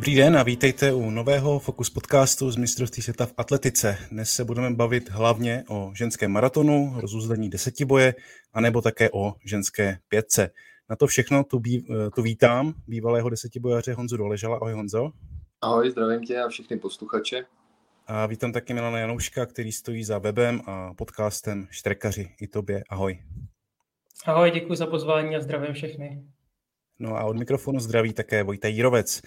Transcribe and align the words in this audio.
Dobrý 0.00 0.14
den 0.14 0.36
a 0.36 0.42
vítejte 0.42 0.92
u 0.92 1.10
nového 1.10 1.58
Focus 1.58 1.90
podcastu 1.90 2.50
z 2.50 2.56
mistrovství 2.56 3.02
světa 3.02 3.26
v 3.26 3.34
atletice. 3.36 3.98
Dnes 4.10 4.30
se 4.30 4.44
budeme 4.44 4.70
bavit 4.70 5.10
hlavně 5.10 5.64
o 5.68 5.92
ženském 5.94 6.30
maratonu, 6.30 6.92
rozuzlení 7.00 7.50
desetiboje, 7.50 8.14
anebo 8.52 8.82
také 8.82 9.10
o 9.10 9.34
ženské 9.44 9.98
pětce. 10.08 10.50
Na 10.90 10.96
to 10.96 11.06
všechno 11.06 11.44
tu, 11.44 11.58
bí, 11.58 11.86
tu 12.14 12.22
vítám 12.22 12.74
bývalého 12.86 13.30
desetibojaře 13.30 13.94
Honzu 13.94 14.16
Doležala. 14.16 14.56
Ahoj 14.56 14.72
Honzo. 14.72 15.10
Ahoj, 15.60 15.90
zdravím 15.90 16.24
tě 16.24 16.40
a 16.40 16.48
všechny 16.48 16.78
posluchače. 16.78 17.44
A 18.06 18.26
vítám 18.26 18.52
taky 18.52 18.74
Milana 18.74 18.98
Janouška, 18.98 19.46
který 19.46 19.72
stojí 19.72 20.04
za 20.04 20.18
webem 20.18 20.60
a 20.66 20.94
podcastem 20.94 21.66
Štrekaři. 21.70 22.34
I 22.40 22.46
tobě 22.46 22.84
ahoj. 22.88 23.18
Ahoj, 24.26 24.50
děkuji 24.50 24.74
za 24.74 24.86
pozvání 24.86 25.36
a 25.36 25.40
zdravím 25.40 25.74
všechny. 25.74 26.24
No 26.98 27.16
a 27.16 27.24
od 27.24 27.36
mikrofonu 27.36 27.80
zdraví 27.80 28.12
také 28.12 28.42
Vojta 28.42 28.68
Jírovec. 28.68 29.22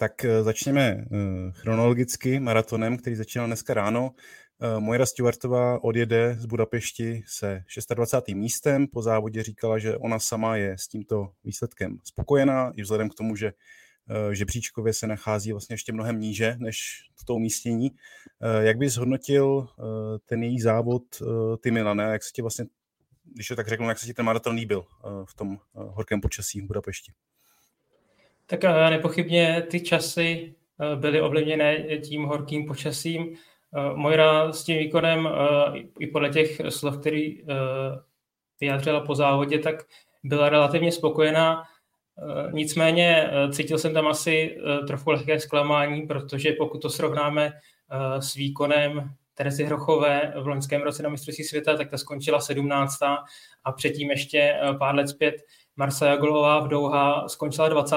Tak 0.00 0.24
eh, 0.24 0.42
začněme 0.42 0.82
eh, 0.82 1.06
chronologicky 1.52 2.40
maratonem, 2.40 2.96
který 2.96 3.16
začínal 3.16 3.46
dneska 3.46 3.74
ráno. 3.74 4.10
Eh, 4.60 4.80
Mojra 4.80 5.06
Stewartová 5.06 5.84
odjede 5.84 6.36
z 6.38 6.46
Budapešti 6.46 7.22
se 7.26 7.62
26. 7.94 8.36
místem. 8.36 8.86
Po 8.86 9.02
závodě 9.02 9.42
říkala, 9.42 9.78
že 9.78 9.96
ona 9.96 10.18
sama 10.18 10.56
je 10.56 10.78
s 10.78 10.88
tímto 10.88 11.28
výsledkem 11.44 11.98
spokojená, 12.04 12.72
i 12.76 12.82
vzhledem 12.82 13.08
k 13.08 13.14
tomu, 13.14 13.36
že 13.36 13.52
žebříčkově 14.32 14.92
se 14.92 15.06
nachází 15.06 15.52
vlastně 15.52 15.74
ještě 15.74 15.92
mnohem 15.92 16.20
níže 16.20 16.56
než 16.58 16.78
to 17.26 17.34
umístění. 17.34 17.90
Jak 18.60 18.78
bys 18.78 18.92
zhodnotil 18.92 19.68
ten 20.26 20.42
její 20.42 20.60
závod, 20.60 21.02
ty 21.60 21.70
Milane, 21.70 22.04
jak 22.04 22.24
se 22.24 22.30
ti 22.32 22.42
vlastně, 22.42 22.64
když 23.34 23.48
to 23.48 23.56
tak 23.56 23.68
řeknu, 23.68 23.88
jak 23.88 23.98
se 23.98 24.06
ti 24.06 24.14
ten 24.14 24.24
maraton 24.24 24.54
líbil 24.54 24.84
v 25.24 25.34
tom 25.34 25.58
horkém 25.74 26.20
počasí 26.20 26.60
v 26.60 26.66
Budapešti? 26.66 27.12
Tak 28.50 28.64
eh, 28.64 28.90
nepochybně 28.90 29.62
ty 29.70 29.80
časy 29.80 30.54
eh, 30.80 30.96
byly 30.96 31.20
ovlivněné 31.20 31.98
tím 31.98 32.24
horkým 32.24 32.66
počasím. 32.66 33.36
Eh, 33.76 33.94
Mojra 33.94 34.52
s 34.52 34.64
tím 34.64 34.78
výkonem 34.78 35.28
i 35.98 36.06
podle 36.06 36.28
těch 36.28 36.60
slov, 36.68 36.98
který 36.98 37.42
vyjádřila 38.60 39.00
po 39.00 39.14
závodě, 39.14 39.58
tak 39.58 39.74
byla 40.24 40.48
relativně 40.48 40.92
spokojená. 40.92 41.62
Nicméně 42.52 43.30
cítil 43.52 43.78
jsem 43.78 43.94
tam 43.94 44.06
asi 44.06 44.58
trochu 44.86 45.10
lehké 45.10 45.40
zklamání, 45.40 46.02
protože 46.02 46.52
pokud 46.52 46.82
to 46.82 46.90
srovnáme 46.90 47.52
s 48.18 48.34
výkonem 48.34 49.10
Terezy 49.34 49.64
Hrochové 49.64 50.32
v 50.36 50.46
loňském 50.46 50.82
roce 50.82 51.02
na 51.02 51.08
mistrovství 51.08 51.44
světa, 51.44 51.76
tak 51.76 51.90
ta 51.90 51.98
skončila 51.98 52.40
17. 52.40 53.02
a 53.64 53.72
předtím 53.72 54.10
ještě 54.10 54.60
pár 54.78 54.94
let 54.94 55.08
zpět 55.08 55.34
Marsa 55.78 56.06
Jagolová 56.06 56.60
v 56.60 56.68
Douha 56.68 57.28
skončila 57.28 57.68
20. 57.68 57.96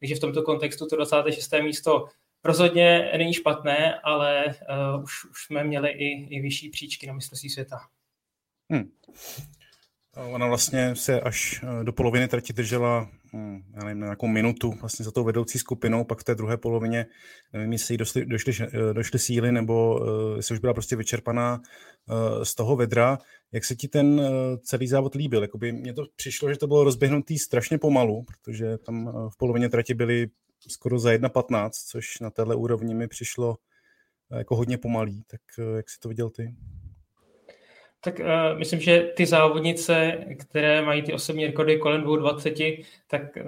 Takže 0.00 0.14
v 0.14 0.20
tomto 0.20 0.42
kontextu 0.42 0.86
to 0.86 0.96
26. 0.96 1.52
místo 1.62 2.06
rozhodně 2.44 3.12
není 3.16 3.34
špatné, 3.34 3.94
ale 4.04 4.44
uh, 4.46 5.02
už, 5.02 5.24
už 5.24 5.44
jsme 5.44 5.64
měli 5.64 5.88
i, 5.88 6.36
i 6.36 6.40
vyšší 6.40 6.70
příčky 6.70 7.06
na 7.06 7.12
mistrovství 7.12 7.50
světa. 7.50 7.80
Hmm. 8.72 8.90
Ona 10.16 10.46
vlastně 10.46 10.96
se 10.96 11.20
až 11.20 11.62
eh, 11.62 11.84
do 11.84 11.92
poloviny 11.92 12.28
trati 12.28 12.52
držela, 12.52 13.08
hm, 13.32 13.62
já 13.74 13.84
nevím, 13.84 14.00
nějakou 14.00 14.26
minutu 14.26 14.70
vlastně 14.80 15.04
za 15.04 15.10
tou 15.10 15.24
vedoucí 15.24 15.58
skupinou, 15.58 16.04
pak 16.04 16.20
v 16.20 16.24
té 16.24 16.34
druhé 16.34 16.56
polovině, 16.56 17.06
nevím, 17.52 17.72
jestli 17.72 17.94
jí 17.94 17.98
došly, 17.98 18.26
došly, 18.26 18.52
eh, 18.62 18.94
došly 18.94 19.18
síly, 19.18 19.52
nebo 19.52 20.00
jestli 20.36 20.52
už 20.52 20.58
byla 20.58 20.74
prostě 20.74 20.96
vyčerpaná 20.96 21.60
z 22.42 22.54
toho 22.54 22.76
vedra. 22.76 23.18
Jak 23.52 23.64
se 23.64 23.76
ti 23.76 23.88
ten 23.88 24.22
celý 24.62 24.86
závod 24.86 25.14
líbil? 25.14 25.42
Jakoby 25.42 25.72
mně 25.72 25.94
to 25.94 26.04
přišlo, 26.16 26.50
že 26.50 26.58
to 26.58 26.66
bylo 26.66 26.84
rozběhnutý 26.84 27.38
strašně 27.38 27.78
pomalu, 27.78 28.22
protože 28.22 28.78
tam 28.78 29.12
v 29.32 29.36
polovině 29.38 29.68
trati 29.68 29.94
byly 29.94 30.26
skoro 30.68 30.98
za 30.98 31.10
1.15, 31.10 31.70
což 31.90 32.20
na 32.20 32.30
téhle 32.30 32.54
úrovni 32.54 32.94
mi 32.94 33.08
přišlo 33.08 33.56
jako 34.36 34.56
hodně 34.56 34.78
pomalý. 34.78 35.22
Tak 35.26 35.40
jak 35.76 35.90
si 35.90 36.00
to 36.00 36.08
viděl 36.08 36.30
ty? 36.30 36.54
Tak 38.00 38.18
uh, 38.18 38.58
myslím, 38.58 38.80
že 38.80 39.12
ty 39.16 39.26
závodnice, 39.26 40.24
které 40.38 40.82
mají 40.82 41.02
ty 41.02 41.12
osobní 41.12 41.46
rekordy 41.46 41.78
kolem 41.78 42.02
2.20, 42.02 42.84
tak 43.10 43.22
uh, 43.36 43.42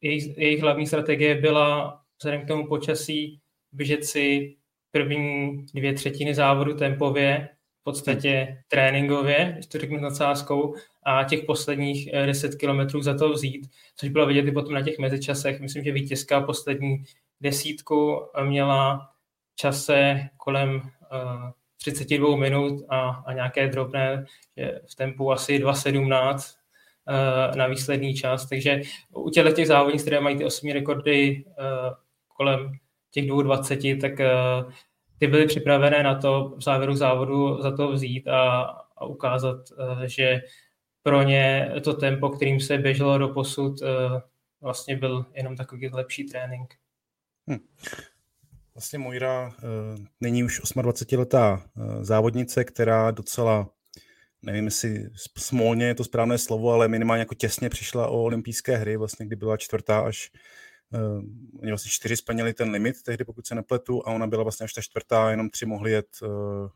jejich, 0.00 0.38
jejich 0.38 0.62
hlavní 0.62 0.86
strategie 0.86 1.34
byla 1.34 2.00
vzhledem 2.18 2.44
k 2.44 2.48
tomu 2.48 2.66
počasí 2.66 3.40
běžet 3.72 4.04
si 4.04 4.56
první 4.90 5.56
dvě 5.74 5.92
třetiny 5.92 6.34
závodu 6.34 6.74
tempově, 6.74 7.48
v 7.80 7.84
podstatě 7.84 8.62
tréninkově, 8.68 9.52
když 9.54 9.66
to 9.66 9.78
řeknu 9.78 10.00
nadsázkou, 10.00 10.74
a 11.02 11.24
těch 11.24 11.44
posledních 11.44 12.12
10 12.26 12.54
kilometrů 12.54 13.02
za 13.02 13.14
to 13.14 13.32
vzít, 13.32 13.70
což 13.96 14.08
bylo 14.08 14.26
vidět 14.26 14.46
i 14.46 14.52
potom 14.52 14.74
na 14.74 14.82
těch 14.82 14.98
mezičasech. 14.98 15.60
Myslím, 15.60 15.84
že 15.84 15.92
vítězka 15.92 16.40
poslední 16.40 17.04
desítku 17.40 18.26
měla 18.44 19.10
čase 19.54 20.28
kolem 20.36 20.74
uh, 20.74 21.50
32 21.76 22.36
minut 22.36 22.84
a, 22.88 23.08
a 23.26 23.32
nějaké 23.32 23.68
drobné 23.68 24.26
v 24.86 24.94
tempu 24.94 25.32
asi 25.32 25.58
2.17 25.58 26.54
uh, 27.08 27.56
na 27.56 27.66
výsledný 27.66 28.14
čas. 28.14 28.48
Takže 28.48 28.80
u 29.14 29.30
těchto 29.30 29.52
těch 29.52 29.66
závodnic, 29.66 30.02
které 30.02 30.20
mají 30.20 30.36
ty 30.36 30.44
osobní 30.44 30.72
rekordy 30.72 31.44
uh, 31.46 31.94
kolem 32.36 32.72
těch 33.10 33.24
2.20, 33.24 34.00
tak 34.00 34.12
ty 35.20 35.26
byly 35.26 35.46
připravené 35.46 36.02
na 36.02 36.14
to 36.14 36.54
v 36.56 36.62
závěru 36.62 36.94
závodu 36.94 37.62
za 37.62 37.76
to 37.76 37.92
vzít 37.92 38.28
a, 38.28 38.62
a 38.96 39.04
ukázat, 39.04 39.56
uh, 39.70 40.02
že 40.02 40.40
pro 41.02 41.22
ně 41.22 41.72
to 41.84 41.94
tempo, 41.94 42.28
kterým 42.28 42.60
se 42.60 42.78
běželo 42.78 43.18
do 43.18 43.28
posud, 43.28 43.82
uh, 43.82 43.88
vlastně 44.60 44.96
byl 44.96 45.26
jenom 45.34 45.56
takový 45.56 45.88
lepší 45.88 46.24
trénink. 46.24 46.74
Hmm. 47.48 47.58
Vlastně 48.74 48.98
Mojra 48.98 49.46
uh, 49.46 50.04
není 50.20 50.44
už 50.44 50.60
28-letá 50.60 51.62
uh, 51.76 52.02
závodnice, 52.02 52.64
která 52.64 53.10
docela, 53.10 53.68
nevím 54.42 54.64
jestli 54.64 55.10
smolně 55.38 55.86
je 55.86 55.94
to 55.94 56.04
správné 56.04 56.38
slovo, 56.38 56.72
ale 56.72 56.88
minimálně 56.88 57.20
jako 57.20 57.34
těsně 57.34 57.68
přišla 57.68 58.08
o 58.08 58.22
olympijské 58.22 58.76
hry, 58.76 58.96
vlastně 58.96 59.26
kdy 59.26 59.36
byla 59.36 59.56
čtvrtá 59.56 60.00
až 60.00 60.30
Uh, 60.94 61.24
oni 61.62 61.70
vlastně 61.70 61.90
čtyři 61.90 62.16
splnili 62.16 62.54
ten 62.54 62.70
limit 62.70 63.02
tehdy, 63.02 63.24
pokud 63.24 63.46
se 63.46 63.54
nepletu, 63.54 64.08
a 64.08 64.10
ona 64.10 64.26
byla 64.26 64.42
vlastně 64.42 64.64
až 64.64 64.72
ta 64.72 64.80
čtvrtá, 64.80 65.30
jenom 65.30 65.50
tři 65.50 65.66
mohli 65.66 65.92
jet 65.92 66.06
uh, 66.22 66.28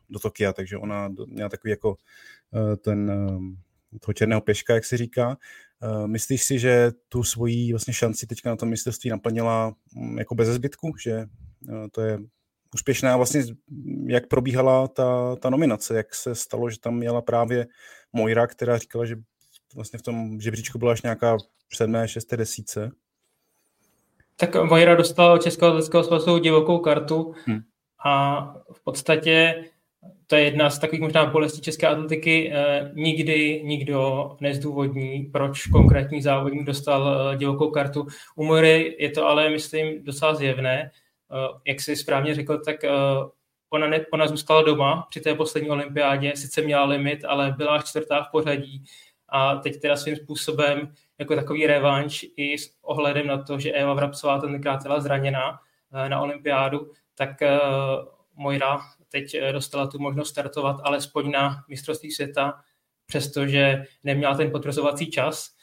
do 0.09 0.19
Tokia, 0.19 0.53
takže 0.53 0.77
ona 0.77 1.09
měla 1.27 1.49
takový 1.49 1.71
jako 1.71 1.89
uh, 1.89 2.75
ten 2.75 3.11
uh, 3.11 3.99
toho 3.99 4.13
černého 4.13 4.41
pěška, 4.41 4.73
jak 4.73 4.85
se 4.85 4.97
říká. 4.97 5.37
Uh, 5.83 6.07
myslíš 6.07 6.43
si, 6.43 6.59
že 6.59 6.91
tu 7.09 7.23
svoji 7.23 7.73
vlastně 7.73 7.93
šanci 7.93 8.27
teďka 8.27 8.49
na 8.49 8.55
tom 8.55 8.69
mistrovství 8.69 9.09
naplnila 9.09 9.75
um, 9.95 10.17
jako 10.17 10.35
bez 10.35 10.47
zbytku, 10.47 10.93
že 11.03 11.25
uh, 11.69 11.87
to 11.91 12.01
je 12.01 12.19
úspěšné 12.73 13.11
a 13.11 13.17
vlastně 13.17 13.43
jak 14.07 14.27
probíhala 14.27 14.87
ta, 14.87 15.35
ta 15.35 15.49
nominace, 15.49 15.97
jak 15.97 16.15
se 16.15 16.35
stalo, 16.35 16.69
že 16.69 16.79
tam 16.79 16.95
měla 16.95 17.21
právě 17.21 17.67
Mojra, 18.13 18.47
která 18.47 18.77
říkala, 18.77 19.05
že 19.05 19.15
vlastně 19.75 19.99
v 19.99 20.01
tom 20.01 20.41
žebříčku 20.41 20.79
byla 20.79 20.91
až 20.91 21.01
nějaká 21.01 21.37
sedmé, 21.73 22.07
šesté 22.07 22.37
desíce. 22.37 22.91
Tak 24.35 24.55
Mojra 24.63 24.95
dostala 24.95 25.33
od 25.33 25.43
Českého 25.43 25.69
atletického 25.69 26.03
svazu 26.03 26.39
divokou 26.39 26.79
kartu 26.79 27.33
hmm. 27.45 27.59
a 28.05 28.41
v 28.73 28.83
podstatě 28.83 29.65
to 30.27 30.35
je 30.35 30.43
jedna 30.43 30.69
z 30.69 30.79
takových 30.79 31.01
možná 31.01 31.25
bolestí 31.25 31.61
české 31.61 31.87
atletiky. 31.87 32.51
Eh, 32.53 32.91
nikdy 32.93 33.61
nikdo 33.63 34.29
nezdůvodní, 34.41 35.23
proč 35.23 35.67
konkrétní 35.67 36.21
závodník 36.21 36.65
dostal 36.65 37.31
eh, 37.33 37.37
divokou 37.37 37.71
kartu. 37.71 38.07
U 38.35 38.45
Mojry 38.45 38.95
je 38.99 39.09
to 39.09 39.27
ale, 39.27 39.49
myslím, 39.49 40.03
docela 40.03 40.35
zjevné. 40.35 40.91
Eh, 41.31 41.59
jak 41.67 41.81
jsi 41.81 41.95
správně 41.95 42.35
řekl, 42.35 42.57
tak 42.57 42.75
ona, 43.69 43.87
ne, 43.87 44.05
ona 44.13 44.27
zůstala 44.27 44.61
doma 44.61 45.05
při 45.09 45.21
té 45.21 45.35
poslední 45.35 45.69
olympiádě, 45.69 46.33
sice 46.35 46.61
měla 46.61 46.85
limit, 46.85 47.25
ale 47.25 47.53
byla 47.57 47.81
čtvrtá 47.81 48.23
v 48.23 48.31
pořadí 48.31 48.83
a 49.29 49.55
teď 49.55 49.81
teda 49.81 49.95
svým 49.95 50.15
způsobem 50.15 50.93
jako 51.19 51.35
takový 51.35 51.67
revanš 51.67 52.25
i 52.37 52.57
s 52.57 52.75
ohledem 52.81 53.27
na 53.27 53.43
to, 53.43 53.59
že 53.59 53.71
Eva 53.71 53.93
Vrabcová 53.93 54.39
tenkrát 54.39 54.83
byla 54.83 54.99
zraněná 54.99 55.59
eh, 55.93 56.09
na 56.09 56.21
olympiádu, 56.21 56.91
tak 57.15 57.29
Mojra 58.33 58.79
teď 59.09 59.35
dostala 59.51 59.87
tu 59.87 59.99
možnost 59.99 60.29
startovat 60.29 60.77
alespoň 60.83 61.31
na 61.31 61.63
mistrovství 61.69 62.11
světa, 62.11 62.53
přestože 63.05 63.83
neměla 64.03 64.35
ten 64.35 64.51
potvrzovací 64.51 65.11
čas. 65.11 65.55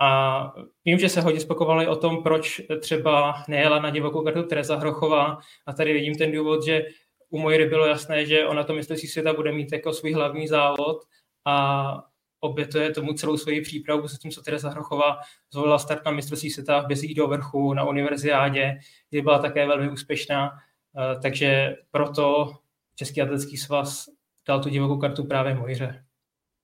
A 0.00 0.52
vím, 0.84 0.98
že 0.98 1.08
se 1.08 1.20
hodně 1.20 1.40
spokovali 1.40 1.86
o 1.86 1.96
tom, 1.96 2.22
proč 2.22 2.60
třeba 2.80 3.34
nejela 3.48 3.78
na 3.78 3.90
divokou 3.90 4.24
kartu 4.24 4.42
Teresa 4.42 4.76
Hrochová 4.76 5.38
a 5.66 5.72
tady 5.72 5.92
vidím 5.92 6.14
ten 6.14 6.32
důvod, 6.32 6.64
že 6.64 6.82
u 7.30 7.38
Mojry 7.38 7.66
bylo 7.66 7.86
jasné, 7.86 8.26
že 8.26 8.46
ona 8.46 8.64
to 8.64 8.74
mistrovství 8.74 9.08
světa 9.08 9.32
bude 9.32 9.52
mít 9.52 9.72
jako 9.72 9.92
svůj 9.92 10.12
hlavní 10.12 10.48
závod 10.48 11.02
a 11.44 12.04
obětuje 12.42 12.90
tomu 12.90 13.12
celou 13.12 13.36
svoji 13.36 13.60
přípravu, 13.60 14.08
zatímco 14.08 14.42
Teresa 14.42 14.70
Hrochová 14.70 15.20
zvolila 15.52 15.78
start 15.78 16.04
na 16.04 16.10
mistrovství 16.12 16.50
světa 16.50 16.80
v 16.80 16.86
Bezích 16.86 17.14
do 17.14 17.28
vrchu 17.28 17.74
na 17.74 17.84
univerziádě, 17.84 18.78
kdy 19.10 19.22
byla 19.22 19.38
také 19.38 19.66
velmi 19.66 19.90
úspěšná, 19.90 20.50
eh, 20.50 21.20
takže 21.20 21.76
proto 21.90 22.52
Český 22.94 23.22
atletický 23.22 23.56
svaz 23.56 24.08
dal 24.48 24.62
tu 24.62 24.68
divokou 24.68 24.98
kartu 24.98 25.24
právě 25.24 25.54
Mojře. 25.54 26.04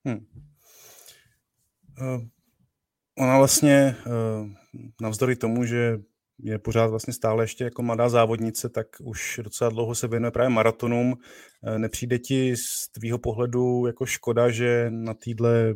Hmm. 0.04 0.26
Uh 2.00 2.28
ona 3.18 3.38
vlastně 3.38 3.96
eh, 4.06 4.54
navzdory 5.00 5.36
tomu, 5.36 5.64
že 5.64 5.98
je 6.38 6.58
pořád 6.58 6.86
vlastně 6.86 7.12
stále 7.12 7.44
ještě 7.44 7.64
jako 7.64 7.82
mladá 7.82 8.08
závodnice, 8.08 8.68
tak 8.68 8.86
už 9.00 9.40
docela 9.44 9.70
dlouho 9.70 9.94
se 9.94 10.08
věnuje 10.08 10.30
právě 10.30 10.48
maratonům. 10.50 11.14
Nepřijde 11.76 12.18
ti 12.18 12.56
z 12.56 12.88
tvýho 12.92 13.18
pohledu 13.18 13.86
jako 13.86 14.06
škoda, 14.06 14.50
že 14.50 14.86
na 14.90 15.14
téhle 15.14 15.74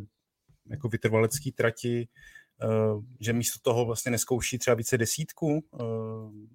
jako 0.70 0.88
vytrvalecký 0.88 1.52
trati 1.52 2.08
že 3.20 3.32
místo 3.32 3.58
toho 3.62 3.84
vlastně 3.84 4.10
neskouší 4.10 4.58
třeba 4.58 4.74
více 4.74 4.98
desítku, 4.98 5.64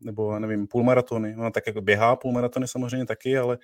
nebo 0.01 0.33
já 0.33 0.39
nevím, 0.39 0.67
půlmaratony. 0.67 1.35
No 1.35 1.51
tak 1.51 1.67
jako 1.67 1.81
běhá 1.81 2.15
půlmaratony 2.15 2.67
samozřejmě 2.67 3.05
taky, 3.05 3.37
ale 3.37 3.57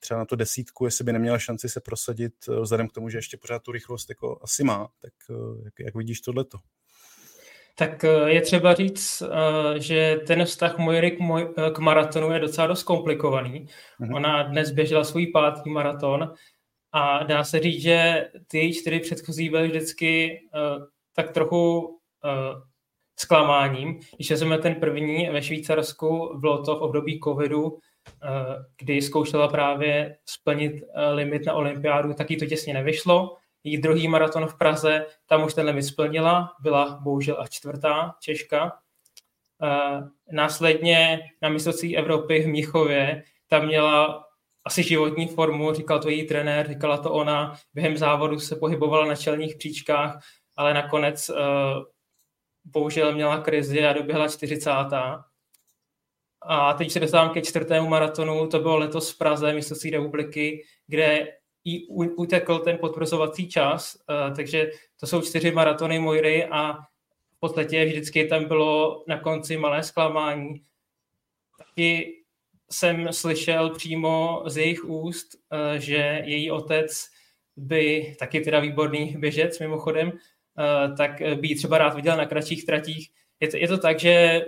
třeba 0.00 0.18
na 0.18 0.24
to 0.24 0.36
desítku, 0.36 0.84
jestli 0.84 1.04
by 1.04 1.12
neměla 1.12 1.38
šanci 1.38 1.68
se 1.68 1.80
prosadit, 1.80 2.34
vzhledem 2.60 2.88
k 2.88 2.92
tomu, 2.92 3.08
že 3.08 3.18
ještě 3.18 3.36
pořád 3.36 3.62
tu 3.62 3.72
rychlost 3.72 4.08
jako 4.08 4.38
asi 4.42 4.64
má, 4.64 4.88
tak 5.02 5.12
jak, 5.64 5.74
jak 5.80 5.94
vidíš 5.94 6.20
tohleto? 6.20 6.58
Tak 7.78 8.04
je 8.26 8.40
třeba 8.40 8.74
říct, 8.74 9.22
že 9.76 10.20
ten 10.26 10.44
vztah 10.44 10.74
k, 10.74 11.18
moj, 11.18 11.54
k 11.74 11.78
maratonu 11.78 12.32
je 12.32 12.40
docela 12.40 12.66
dost 12.66 12.82
komplikovaný. 12.82 13.66
Mm-hmm. 14.00 14.16
Ona 14.16 14.42
dnes 14.42 14.70
běžela 14.70 15.04
svůj 15.04 15.26
pátý 15.26 15.70
maraton 15.70 16.32
a 16.92 17.22
dá 17.22 17.44
se 17.44 17.60
říct, 17.60 17.82
že 17.82 18.28
ty 18.48 18.72
čtyři 18.74 19.00
předchozí 19.00 19.48
byly 19.48 19.68
vždycky 19.68 20.40
tak 21.16 21.30
trochu 21.30 21.90
zklamáním. 23.18 24.00
Když 24.16 24.30
vezmeme 24.30 24.58
ten 24.58 24.74
první 24.74 25.28
ve 25.30 25.42
Švýcarsku, 25.42 26.38
bylo 26.38 26.64
to 26.64 26.76
v 26.76 26.82
období 26.82 27.20
covidu, 27.24 27.78
kdy 28.78 29.02
zkoušela 29.02 29.48
právě 29.48 30.16
splnit 30.26 30.82
limit 31.12 31.46
na 31.46 31.52
olympiádu, 31.52 32.14
tak 32.14 32.30
jí 32.30 32.36
to 32.36 32.46
těsně 32.46 32.74
nevyšlo. 32.74 33.36
Její 33.66 33.78
druhý 33.78 34.08
maraton 34.08 34.46
v 34.46 34.58
Praze, 34.58 35.06
tam 35.26 35.44
už 35.44 35.54
ten 35.54 35.66
limit 35.66 35.82
splnila, 35.82 36.52
byla 36.60 36.98
bohužel 37.02 37.36
až 37.40 37.50
čtvrtá 37.50 38.14
Češka. 38.20 38.72
Uh, 39.62 40.08
následně 40.32 41.20
na 41.42 41.48
mistrovství 41.48 41.96
Evropy 41.96 42.42
v 42.42 42.46
Míchově, 42.46 43.22
tam 43.48 43.66
měla 43.66 44.24
asi 44.64 44.82
životní 44.82 45.26
formu, 45.26 45.72
říkal 45.72 45.98
to 45.98 46.08
její 46.08 46.26
trenér, 46.26 46.68
říkala 46.68 46.98
to 46.98 47.12
ona, 47.12 47.56
během 47.74 47.96
závodu 47.96 48.40
se 48.40 48.56
pohybovala 48.56 49.06
na 49.06 49.16
čelních 49.16 49.56
příčkách, 49.56 50.22
ale 50.56 50.74
nakonec 50.74 51.28
uh, 51.28 51.36
bohužel 52.64 53.14
měla 53.14 53.38
krizi 53.38 53.86
a 53.86 53.92
doběhla 53.92 54.28
40. 54.28 54.70
A 56.42 56.72
teď 56.72 56.90
se 56.90 57.00
dostávám 57.00 57.30
ke 57.30 57.42
čtvrtému 57.42 57.88
maratonu, 57.88 58.46
to 58.46 58.58
bylo 58.58 58.76
letos 58.76 59.10
v 59.10 59.18
Praze, 59.18 59.52
mistrovství 59.52 59.90
republiky, 59.90 60.64
kde 60.86 61.28
jí 61.66 61.86
utekl 62.16 62.58
ten 62.58 62.78
potvrzovací 62.78 63.48
čas, 63.48 63.96
uh, 63.96 64.36
takže 64.36 64.70
to 65.00 65.06
jsou 65.06 65.22
čtyři 65.22 65.50
maratony 65.50 65.98
Mojry 65.98 66.44
a 66.44 66.72
v 67.36 67.40
podstatě 67.40 67.84
vždycky 67.84 68.24
tam 68.24 68.44
bylo 68.44 69.04
na 69.08 69.20
konci 69.20 69.56
malé 69.56 69.82
zklamání. 69.82 70.62
Taky 71.58 72.12
jsem 72.70 73.12
slyšel 73.12 73.70
přímo 73.70 74.42
z 74.46 74.56
jejich 74.56 74.84
úst, 74.84 75.34
uh, 75.34 75.78
že 75.78 76.22
její 76.24 76.50
otec 76.50 77.06
by, 77.56 78.16
taky 78.18 78.40
teda 78.40 78.60
výborný 78.60 79.16
běžec 79.18 79.58
mimochodem, 79.58 80.12
Eh, 80.58 80.96
tak 80.96 81.20
eh, 81.20 81.34
by 81.34 81.54
třeba 81.54 81.78
rád 81.78 81.94
viděl 81.94 82.16
na 82.16 82.26
kratších 82.26 82.66
tratích. 82.66 83.08
Je 83.40 83.48
to, 83.48 83.56
je 83.56 83.68
to 83.68 83.78
tak, 83.78 84.00
že 84.00 84.44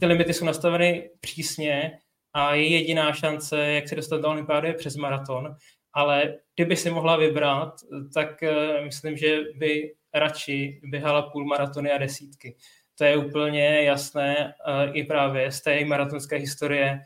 ty 0.00 0.06
limity 0.06 0.34
jsou 0.34 0.44
nastaveny 0.44 1.10
přísně 1.20 1.98
a 2.32 2.54
je 2.54 2.68
jediná 2.68 3.12
šance, 3.12 3.66
jak 3.66 3.88
se 3.88 3.94
dostat 3.94 4.20
do 4.20 4.28
olympiády, 4.28 4.68
je 4.68 4.74
přes 4.74 4.96
maraton. 4.96 5.56
Ale 5.94 6.34
kdyby 6.54 6.76
si 6.76 6.90
mohla 6.90 7.16
vybrat, 7.16 7.74
tak 8.14 8.42
eh, 8.42 8.80
myslím, 8.84 9.16
že 9.16 9.40
by 9.56 9.94
radši 10.14 10.80
běhala 10.84 11.22
půl 11.22 11.44
maratony 11.44 11.92
a 11.92 11.98
desítky. 11.98 12.56
To 12.98 13.04
je 13.04 13.16
úplně 13.16 13.82
jasné 13.82 14.54
i 14.92 15.04
právě 15.04 15.52
z 15.52 15.60
té 15.60 15.84
maratonské 15.84 16.36
historie. 16.36 17.00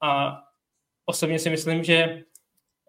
A 0.00 0.42
osobně 1.06 1.38
si 1.38 1.50
myslím, 1.50 1.84
že 1.84 2.22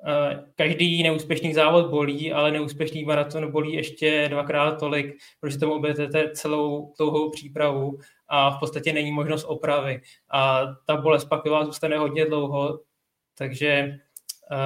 Eh, 0.06 0.44
každý 0.56 1.04
neúspěšný 1.04 1.54
závod 1.54 1.90
bolí, 1.90 2.34
ale 2.34 2.52
neúspěšný 2.52 3.04
maraton 3.04 3.52
bolí 3.52 3.74
ještě 3.74 4.28
dvakrát 4.30 4.80
tolik, 4.80 5.18
protože 5.40 5.58
tomu 5.58 5.74
obětete 5.74 6.32
celou 6.32 6.94
dlouhou 6.98 7.30
přípravu 7.30 8.00
a 8.28 8.50
v 8.50 8.60
podstatě 8.60 8.94
není 8.94 9.12
možnost 9.12 9.44
opravy. 9.44 10.02
A 10.30 10.66
ta 10.86 10.98
bolest 10.98 11.26
pak 11.26 11.46
vás 11.46 11.66
zůstane 11.66 11.98
hodně 11.98 12.26
dlouho, 12.26 12.80
takže 13.38 13.68
eh, 13.68 14.00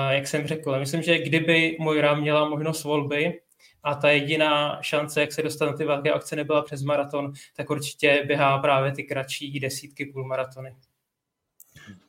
jak 0.09 0.27
jsem 0.27 0.47
řekl, 0.47 0.79
myslím, 0.79 1.01
že 1.01 1.19
kdyby 1.19 1.77
Mojra 1.79 2.15
měla 2.15 2.49
možnost 2.49 2.83
volby 2.83 3.41
a 3.83 3.95
ta 3.95 4.09
jediná 4.09 4.81
šance, 4.81 5.21
jak 5.21 5.31
se 5.31 5.41
dostat 5.41 5.65
na 5.65 5.73
ty 5.73 5.85
velké 5.85 6.11
akce 6.11 6.35
nebyla 6.35 6.61
přes 6.61 6.83
maraton, 6.83 7.33
tak 7.55 7.69
určitě 7.69 8.23
běhá 8.27 8.57
právě 8.57 8.91
ty 8.91 9.03
kratší 9.03 9.59
desítky 9.59 10.05
půlmaratony. 10.05 10.75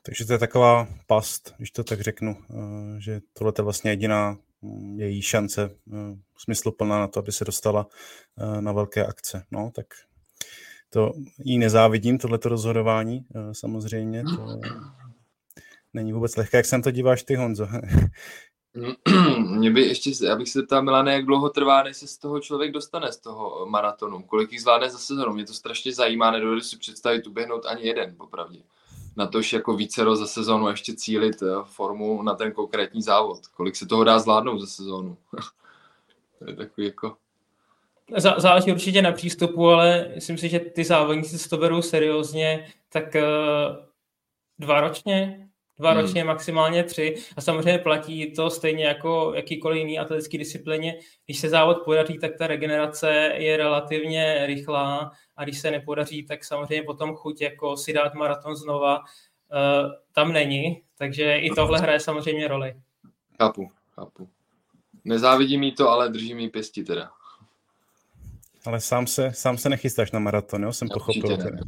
Takže 0.03 0.27
to 0.27 0.33
je 0.33 0.39
taková 0.39 0.89
past, 1.07 1.55
když 1.57 1.71
to 1.71 1.85
tak 1.85 2.01
řeknu, 2.01 2.37
eh, 2.51 3.01
že 3.01 3.21
tohle 3.33 3.53
je 3.59 3.65
vlastně 3.65 3.91
jediná 3.91 4.37
mm, 4.63 5.01
její 5.01 5.23
šance 5.23 5.71
eh, 5.93 5.97
smysluplná 6.37 6.99
na 6.99 7.09
to, 7.09 7.21
aby 7.21 7.33
se 7.33 7.45
dostala 7.45 7.87
eh, 8.39 8.63
na 8.63 8.73
velké 8.73 9.07
akce. 9.07 9.45
No, 9.51 9.71
tak 9.75 9.87
to 10.91 11.13
jí 11.39 11.59
nezávidím, 11.59 12.19
tohleto 12.19 12.49
rozhodování, 12.49 13.27
samozřejmě. 13.53 14.23
To 14.23 14.61
není 15.95 16.13
vůbec 16.13 16.37
lehké. 16.37 16.57
Jak 16.57 16.67
se 16.67 16.77
na 16.77 16.83
to 16.83 16.91
díváš 16.91 17.23
ty, 17.23 17.35
Honzo? 17.35 17.69
Mě 19.39 19.71
by 19.71 19.83
ještě, 19.83 20.11
já 20.27 20.37
bych 20.37 20.49
se 20.49 20.59
zeptal, 20.59 20.83
Milane, 20.83 21.15
jak 21.15 21.27
dlouho 21.27 21.51
trvá, 21.51 21.83
než 21.83 21.97
se 21.97 22.07
z 22.07 22.19
toho 22.19 22.41
člověk 22.41 22.73
dostane, 22.73 23.13
z 23.13 23.19
toho 23.19 23.67
maratonu? 23.67 24.23
Kolik 24.23 24.53
jich 24.53 24.61
zvládne 24.61 24.91
za 24.91 24.99
sezonu? 24.99 25.33
Mě 25.33 25.45
to 25.45 25.55
strašně 25.55 25.93
zajímá, 25.93 26.31
nedovedu 26.31 26.61
si 26.61 26.77
představit 26.77 27.27
uběhnout 27.27 27.67
ani 27.67 27.87
jeden, 27.87 28.15
popravdě 28.17 28.59
na 29.17 29.27
tož 29.27 29.53
jako 29.53 29.77
více 29.77 30.05
za 30.15 30.27
sezónu 30.27 30.69
ještě 30.69 30.95
cílit 30.95 31.43
eh, 31.43 31.47
formu 31.65 32.23
na 32.23 32.35
ten 32.35 32.53
konkrétní 32.53 33.03
závod. 33.03 33.47
Kolik 33.47 33.77
se 33.77 33.87
toho 33.87 34.05
dá 34.05 34.19
zvládnout 34.19 34.59
za 34.59 34.67
sezónu? 34.67 35.17
to 36.39 36.51
je 36.51 36.57
takový 36.57 36.87
jako... 36.87 37.17
Záleží 38.17 38.73
určitě 38.73 39.03
na 39.03 39.13
přístupu, 39.13 39.69
ale 39.69 40.13
myslím 40.15 40.39
si, 40.39 40.49
že 40.49 40.61
ty 40.61 40.85
závodníci 40.85 41.39
se 41.39 41.49
to 41.49 41.57
berou 41.57 41.83
seriózně, 41.83 42.67
tak 42.89 43.05
uh, 43.15 43.77
dva 44.59 44.81
ročně, 44.81 45.49
dva 45.79 45.91
hmm. 45.93 46.01
ročně, 46.01 46.25
maximálně 46.25 46.85
tři. 46.85 47.15
A 47.37 47.41
samozřejmě 47.41 47.79
platí 47.79 48.33
to 48.33 48.51
stejně 48.51 48.85
jako 48.85 49.33
jakýkoliv 49.37 49.79
jiný 49.79 49.99
atletický 49.99 50.39
disciplíně. 50.39 50.99
Když 51.27 51.39
se 51.39 51.49
závod 51.49 51.85
podaří, 51.85 52.19
tak 52.19 52.37
ta 52.39 52.47
regenerace 52.47 53.33
je 53.37 53.57
relativně 53.57 54.47
rychlá 54.47 55.13
a 55.37 55.45
když 55.45 55.61
se 55.61 55.71
nepodaří, 55.71 56.23
tak 56.23 56.45
samozřejmě 56.45 56.83
potom 56.83 57.15
chuť 57.15 57.41
jako 57.41 57.77
si 57.77 57.93
dát 57.93 58.15
maraton 58.15 58.57
znova 58.57 58.99
uh, 58.99 59.05
tam 60.13 60.33
není. 60.33 60.83
Takže 60.99 61.37
i 61.37 61.51
tohle 61.51 61.79
hraje 61.79 62.01
samozřejmě 62.01 62.49
roli. 62.49 62.75
Chápu, 63.41 63.69
chápu. 63.95 64.29
Nezávidím 65.05 65.61
mi 65.61 65.73
to, 65.73 65.89
ale 65.89 66.09
držím 66.09 66.37
mi 66.37 66.49
pěsti 66.49 66.85
teda. 66.85 67.11
Ale 68.67 68.81
sám 68.81 69.07
se, 69.07 69.33
sám 69.35 69.59
se 69.59 69.69
nechystáš 69.69 70.13
na 70.13 70.19
maraton, 70.19 70.63
jo? 70.63 70.73
Jsem 70.73 70.89
Já 70.91 70.95
pochopil. 70.95 71.37
Ne, 71.37 71.61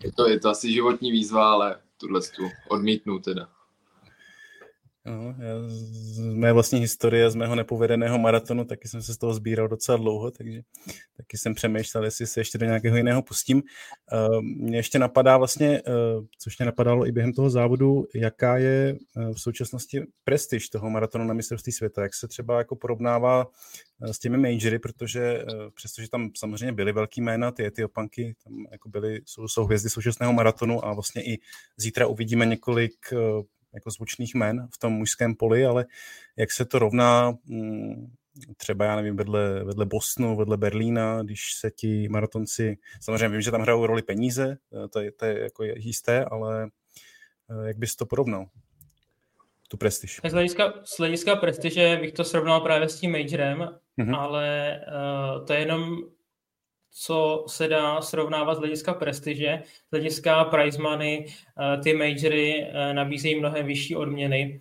je, 0.00 0.12
to, 0.12 0.28
je 0.28 0.40
to 0.40 0.48
asi 0.48 0.72
životní 0.72 1.12
výzva, 1.12 1.52
ale 1.52 1.76
tuhle 2.02 2.20
tu 2.20 2.50
odmítnu 2.68 3.18
teda. 3.18 3.48
No, 5.04 5.34
já 5.38 5.68
z 5.68 6.18
mé 6.18 6.52
vlastní 6.52 6.80
historie, 6.80 7.30
z 7.30 7.34
mého 7.34 7.54
nepovedeného 7.54 8.18
maratonu, 8.18 8.64
taky 8.64 8.88
jsem 8.88 9.02
se 9.02 9.14
z 9.14 9.18
toho 9.18 9.34
sbíral 9.34 9.68
docela 9.68 9.98
dlouho, 9.98 10.30
takže 10.30 10.60
taky 11.16 11.38
jsem 11.38 11.54
přemýšlel, 11.54 12.04
jestli 12.04 12.26
se 12.26 12.40
ještě 12.40 12.58
do 12.58 12.66
nějakého 12.66 12.96
jiného 12.96 13.22
pustím. 13.22 13.62
Uh, 14.12 14.42
mě 14.42 14.78
ještě 14.78 14.98
napadá 14.98 15.36
vlastně, 15.36 15.82
uh, 15.82 16.24
což 16.38 16.58
mě 16.58 16.66
napadalo 16.66 17.06
i 17.06 17.12
během 17.12 17.32
toho 17.32 17.50
závodu, 17.50 18.04
jaká 18.14 18.58
je 18.58 18.96
uh, 19.16 19.32
v 19.32 19.40
současnosti 19.40 20.02
prestiž 20.24 20.68
toho 20.68 20.90
maratonu 20.90 21.24
na 21.24 21.34
mistrovství 21.34 21.72
světa, 21.72 22.02
jak 22.02 22.14
se 22.14 22.28
třeba 22.28 22.58
jako 22.58 22.76
porovnává 22.76 23.46
s 24.00 24.18
těmi 24.18 24.38
majory, 24.38 24.78
protože 24.78 25.44
přestože 25.74 26.08
tam 26.10 26.30
samozřejmě 26.36 26.72
byly 26.72 26.92
velký 26.92 27.20
jména, 27.20 27.50
ty 27.50 27.66
Etiopanky, 27.66 28.34
tam 28.44 28.52
jako 28.72 28.88
byly, 28.88 29.20
jsou, 29.24 29.48
jsou 29.48 29.64
hvězdy 29.64 29.90
současného 29.90 30.32
maratonu 30.32 30.84
a 30.84 30.94
vlastně 30.94 31.22
i 31.24 31.38
zítra 31.76 32.06
uvidíme 32.06 32.46
několik 32.46 32.92
jako 33.74 33.90
zvučných 33.90 34.34
men 34.34 34.68
v 34.74 34.78
tom 34.78 34.92
mužském 34.92 35.34
poli, 35.34 35.66
ale 35.66 35.86
jak 36.36 36.50
se 36.50 36.64
to 36.64 36.78
rovná 36.78 37.32
mm, 37.44 38.12
třeba, 38.56 38.84
já 38.84 38.96
nevím, 38.96 39.16
vedle, 39.16 39.64
vedle 39.64 39.86
Bostonu, 39.86 40.36
vedle 40.36 40.56
Berlína, 40.56 41.22
když 41.22 41.54
se 41.54 41.70
ti 41.70 42.08
maratonci, 42.08 42.78
samozřejmě 43.00 43.28
vím, 43.28 43.40
že 43.40 43.50
tam 43.50 43.60
hrajou 43.60 43.86
roli 43.86 44.02
peníze, 44.02 44.58
eh, 44.84 44.88
to 44.88 45.00
je, 45.00 45.12
to 45.12 45.24
je 45.24 45.40
jako 45.40 45.64
jisté, 45.64 46.24
ale 46.24 46.70
eh, 47.50 47.66
jak 47.66 47.76
bys 47.78 47.96
to 47.96 48.06
porovnal? 48.06 48.46
Tu 49.68 49.76
prestiž. 49.76 50.20
Z 50.28 50.32
hlediska, 50.32 50.72
z 50.84 50.98
hlediska 50.98 51.36
prestiže 51.36 51.98
bych 52.00 52.12
to 52.12 52.24
srovnal 52.24 52.60
právě 52.60 52.88
s 52.88 53.00
tím 53.00 53.12
majorem, 53.12 53.58
mm-hmm. 53.98 54.16
ale 54.16 54.78
uh, 54.88 55.46
to 55.46 55.52
je 55.52 55.58
jenom 55.58 55.96
co 56.92 57.44
se 57.48 57.68
dá 57.68 58.00
srovnávat 58.00 58.54
z 58.54 58.58
hlediska 58.58 58.94
prestiže, 58.94 59.62
z 59.88 59.90
hlediska 59.90 60.44
prize 60.44 60.82
money, 60.82 61.26
eh, 61.26 61.82
ty 61.82 61.94
majory 61.94 62.62
eh, 62.62 62.94
nabízejí 62.94 63.38
mnohem 63.38 63.66
vyšší 63.66 63.96
odměny 63.96 64.60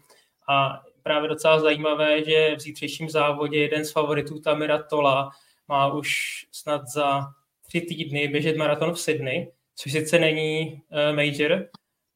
a 0.49 0.81
právě 1.03 1.29
docela 1.29 1.59
zajímavé, 1.59 2.23
že 2.23 2.55
v 2.55 2.59
zítřejším 2.59 3.09
závodě 3.09 3.59
jeden 3.59 3.85
z 3.85 3.91
favoritů 3.91 4.39
Tamira 4.39 4.83
Tola 4.83 5.31
má 5.67 5.93
už 5.93 6.09
snad 6.51 6.87
za 6.87 7.21
tři 7.67 7.81
týdny 7.81 8.27
běžet 8.27 8.57
maraton 8.57 8.93
v 8.93 8.99
Sydney, 8.99 9.51
což 9.75 9.91
sice 9.91 10.19
není 10.19 10.81
uh, 10.91 11.15
major, 11.15 11.65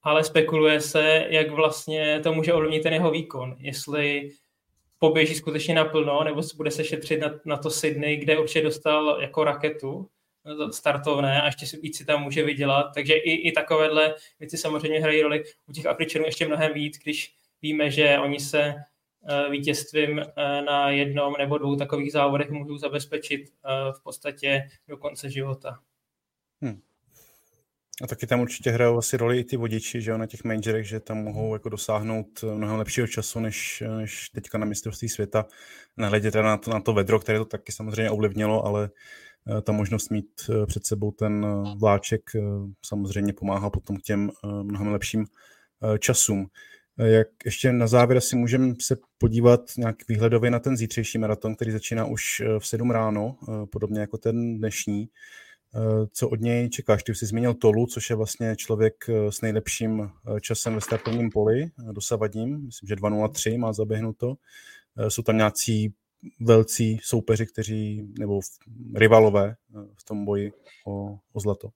ale 0.03 0.23
spekuluje 0.23 0.81
se, 0.81 1.25
jak 1.29 1.51
vlastně 1.51 2.19
to 2.23 2.33
může 2.33 2.53
ovlivnit 2.53 2.83
ten 2.83 2.93
jeho 2.93 3.11
výkon. 3.11 3.55
Jestli 3.59 4.29
poběží 4.99 5.35
skutečně 5.35 5.75
naplno, 5.75 6.23
nebo 6.23 6.41
bude 6.55 6.71
se 6.71 6.83
šetřit 6.83 7.19
na, 7.19 7.39
na 7.45 7.57
to 7.57 7.69
Sydney, 7.69 8.17
kde 8.17 8.39
určitě 8.39 8.61
dostal 8.61 9.17
jako 9.21 9.43
raketu 9.43 10.09
startovné 10.71 11.41
a 11.41 11.45
ještě 11.45 11.65
si 11.65 11.77
víc 11.77 11.97
si 11.97 12.05
tam 12.05 12.23
může 12.23 12.43
vydělat. 12.43 12.91
Takže 12.93 13.13
i, 13.13 13.31
i 13.31 13.51
takovéhle 13.51 14.15
věci 14.39 14.57
samozřejmě 14.57 14.99
hrají 14.99 15.21
roli. 15.21 15.43
U 15.67 15.71
těch 15.71 15.85
Afričanů 15.85 16.25
ještě 16.25 16.47
mnohem 16.47 16.73
víc, 16.73 16.97
když 17.03 17.35
víme, 17.61 17.91
že 17.91 18.19
oni 18.19 18.39
se 18.39 18.61
eh, 18.63 19.49
vítězstvím 19.49 20.19
eh, 20.19 20.61
na 20.61 20.89
jednom 20.89 21.33
nebo 21.37 21.57
dvou 21.57 21.75
takových 21.75 22.11
závodech 22.11 22.49
můžou 22.49 22.77
zabezpečit 22.77 23.41
eh, 23.41 23.69
v 23.99 24.03
podstatě 24.03 24.69
do 24.87 24.97
konce 24.97 25.29
života. 25.29 25.79
Hmm. 26.61 26.81
A 28.03 28.07
taky 28.07 28.27
tam 28.27 28.39
určitě 28.39 28.71
hrajou 28.71 28.97
asi 28.97 29.17
roli 29.17 29.39
i 29.39 29.43
ty 29.43 29.57
vodiči, 29.57 30.01
že 30.01 30.11
jo, 30.11 30.17
na 30.17 30.25
těch 30.25 30.43
majorech, 30.43 30.87
že 30.87 30.99
tam 30.99 31.17
mohou 31.17 31.53
jako 31.53 31.69
dosáhnout 31.69 32.43
mnohem 32.53 32.77
lepšího 32.77 33.07
času, 33.07 33.39
než, 33.39 33.83
než 33.97 34.29
teďka 34.29 34.57
na 34.57 34.65
mistrovství 34.65 35.09
světa. 35.09 35.45
Nehledě 35.97 36.31
teda 36.31 36.43
na 36.43 36.57
to, 36.57 36.71
na 36.71 36.79
to 36.79 36.93
vedro, 36.93 37.19
které 37.19 37.39
to 37.39 37.45
taky 37.45 37.71
samozřejmě 37.71 38.09
ovlivnilo, 38.09 38.65
ale 38.65 38.89
Eh, 39.49 39.61
ta 39.61 39.71
možnost 39.71 40.11
mít 40.11 40.29
eh, 40.49 40.65
před 40.65 40.85
sebou 40.85 41.11
ten 41.11 41.45
eh, 41.45 41.75
vláček 41.77 42.21
samozřejmě 42.85 43.33
pomáhá 43.33 43.69
potom 43.69 43.97
k 43.97 44.01
těm 44.01 44.31
mnohem 44.63 44.87
lepším 44.87 45.25
časům. 45.99 46.47
Jak 46.97 47.27
ještě 47.45 47.73
na 47.73 47.87
závěr 47.87 48.21
si 48.21 48.35
můžeme 48.35 48.73
se 48.81 48.97
podívat 49.17 49.61
nějak 49.77 50.07
výhledově 50.07 50.51
na 50.51 50.59
ten 50.59 50.77
zítřejší 50.77 51.17
maraton, 51.17 51.55
který 51.55 51.71
začíná 51.71 52.05
už 52.05 52.41
v 52.59 52.67
7 52.67 52.91
ráno, 52.91 53.37
podobně 53.71 53.99
jako 53.99 54.17
ten 54.17 54.57
dnešní. 54.57 55.09
Co 56.11 56.29
od 56.29 56.41
něj 56.41 56.69
čekáš? 56.69 57.03
Ty 57.03 57.15
jsi 57.15 57.25
zmínil 57.25 57.53
Tolu, 57.53 57.85
což 57.85 58.09
je 58.09 58.15
vlastně 58.15 58.55
člověk 58.55 58.95
s 59.29 59.41
nejlepším 59.41 60.09
časem 60.41 60.75
ve 60.75 60.81
startovním 60.81 61.29
poli, 61.29 61.69
dosavadním. 61.91 62.65
Myslím, 62.65 62.87
že 62.87 62.95
2.03 62.95 63.59
má 63.59 63.73
zaběhnuto. 63.73 64.35
Jsou 65.09 65.21
tam 65.21 65.37
nějací 65.37 65.93
velcí 66.39 66.99
soupeři, 67.03 67.45
kteří, 67.45 68.07
nebo 68.19 68.39
rivalové 68.95 69.49
eh, 69.49 69.79
v 69.95 70.03
tom 70.03 70.25
boji 70.25 70.51
o, 70.87 71.17
o 71.33 71.39
zlato? 71.39 71.69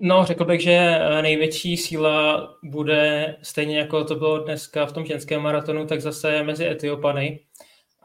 No, 0.00 0.24
řekl 0.24 0.44
bych, 0.44 0.60
že 0.60 0.72
eh, 0.72 1.22
největší 1.22 1.76
síla 1.76 2.48
bude 2.64 3.36
stejně 3.42 3.78
jako 3.78 4.04
to 4.04 4.14
bylo 4.14 4.38
dneska 4.38 4.86
v 4.86 4.92
tom 4.92 5.04
ženském 5.04 5.42
maratonu, 5.42 5.86
tak 5.86 6.00
zase 6.00 6.42
mezi 6.42 6.66
Etiopany. 6.66 7.40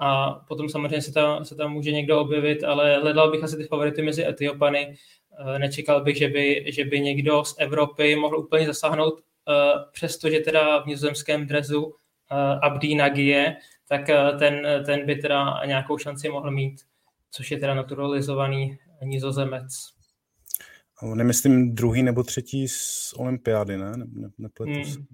A 0.03 0.33
potom 0.47 0.69
samozřejmě 0.69 1.01
se 1.01 1.11
tam, 1.11 1.45
se 1.45 1.55
tam 1.55 1.73
může 1.73 1.91
někdo 1.91 2.21
objevit, 2.21 2.63
ale 2.63 2.99
hledal 2.99 3.31
bych 3.31 3.43
asi 3.43 3.57
ty 3.57 3.63
favority 3.63 4.01
mezi 4.01 4.27
Etiopany. 4.27 4.95
Eh, 5.39 5.59
nečekal 5.59 6.03
bych, 6.03 6.17
že 6.17 6.27
by, 6.27 6.65
že 6.67 6.85
by 6.85 6.99
někdo 6.99 7.43
z 7.43 7.55
Evropy 7.59 8.15
mohl 8.15 8.39
úplně 8.39 8.65
zasáhnout, 8.65 9.21
přestože 9.91 10.39
teda 10.39 10.83
v 10.83 10.85
nizozemském 10.85 11.47
drezu 11.47 11.93
Abdi 12.61 12.95
Nagie 12.95 13.55
tak 13.93 14.09
eh, 14.09 14.37
ten, 14.39 14.65
eh, 14.65 14.83
ten 14.83 15.05
by 15.05 15.15
teda 15.15 15.65
nějakou 15.65 15.97
šanci 15.97 16.29
mohl 16.29 16.51
mít, 16.51 16.81
což 17.31 17.51
je 17.51 17.57
teda 17.57 17.73
naturalizovaný 17.73 18.77
nizozemec. 19.03 19.93
Nemyslím 21.13 21.75
druhý 21.75 22.03
nebo 22.03 22.23
třetí 22.23 22.67
z 22.67 23.13
olympiády, 23.17 23.77
ne? 23.77 23.91
ne, 23.97 24.05
ne 24.13 24.29
nepletu 24.37 24.71
hmm. 24.71 25.05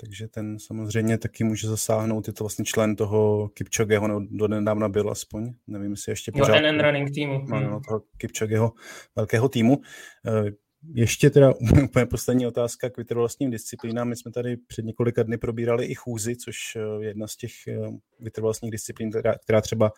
Takže 0.00 0.28
ten 0.28 0.58
samozřejmě 0.58 1.18
taky 1.18 1.44
může 1.44 1.68
zasáhnout. 1.68 2.26
Je 2.26 2.32
to 2.32 2.44
vlastně 2.44 2.64
člen 2.64 2.96
toho 2.96 3.48
Kipchogeho, 3.48 4.08
nebo 4.08 4.20
do 4.30 4.48
nedávna 4.48 4.88
byl 4.88 5.10
aspoň. 5.10 5.52
Nevím, 5.66 5.90
jestli 5.90 6.12
ještě 6.12 6.32
pořád. 6.32 6.56
Jo, 6.56 6.72
NN 6.72 6.80
Running 6.80 7.10
týmu. 7.14 7.44
No, 7.48 7.60
no, 7.60 7.80
toho 7.88 8.02
Kipchogeho 8.16 8.72
velkého 9.16 9.48
týmu. 9.48 9.80
Eh, 10.26 10.50
ještě 10.94 11.30
teda 11.30 11.54
úplně 11.84 12.06
poslední 12.06 12.46
otázka 12.46 12.90
k 12.90 12.96
vytrvalostním 12.96 13.50
disciplínám. 13.50 14.08
My 14.08 14.16
jsme 14.16 14.32
tady 14.32 14.56
před 14.56 14.84
několika 14.84 15.22
dny 15.22 15.38
probírali 15.38 15.86
i 15.86 15.94
chůzy, 15.94 16.36
což 16.36 16.56
je 17.00 17.08
jedna 17.08 17.26
z 17.26 17.36
těch 17.36 17.52
eh, 17.68 17.78
vytrvalostních 18.20 18.72
disciplín, 18.72 19.10
která, 19.10 19.34
která 19.38 19.60
třeba 19.60 19.92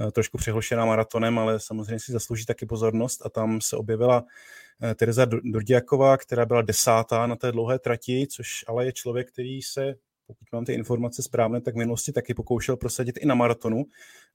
eh, 0.00 0.10
trošku 0.10 0.38
přehlšená 0.38 0.84
maratonem, 0.84 1.38
ale 1.38 1.60
samozřejmě 1.60 2.00
si 2.00 2.12
zaslouží 2.12 2.46
taky 2.46 2.66
pozornost 2.66 3.26
a 3.26 3.28
tam 3.28 3.60
se 3.60 3.76
objevila 3.76 4.24
eh, 4.24 4.32
Tereza 4.94 5.24
Dordiaková, 5.24 6.16
která 6.16 6.46
byla 6.46 6.62
desátá 6.62 7.26
na 7.26 7.36
té 7.36 7.52
dlouhé 7.52 7.78
trati, 7.78 8.26
což 8.30 8.64
ale 8.68 8.84
je 8.84 8.92
člověk, 8.92 9.32
který 9.32 9.62
se 9.62 9.94
pokud 10.28 10.52
mám 10.52 10.64
ty 10.64 10.72
informace 10.72 11.22
správné, 11.22 11.60
tak 11.60 11.74
v 11.74 11.78
minulosti 11.78 12.12
taky 12.12 12.34
pokoušel 12.34 12.76
prosadit 12.76 13.16
i 13.16 13.26
na 13.26 13.34
maratonu. 13.34 13.84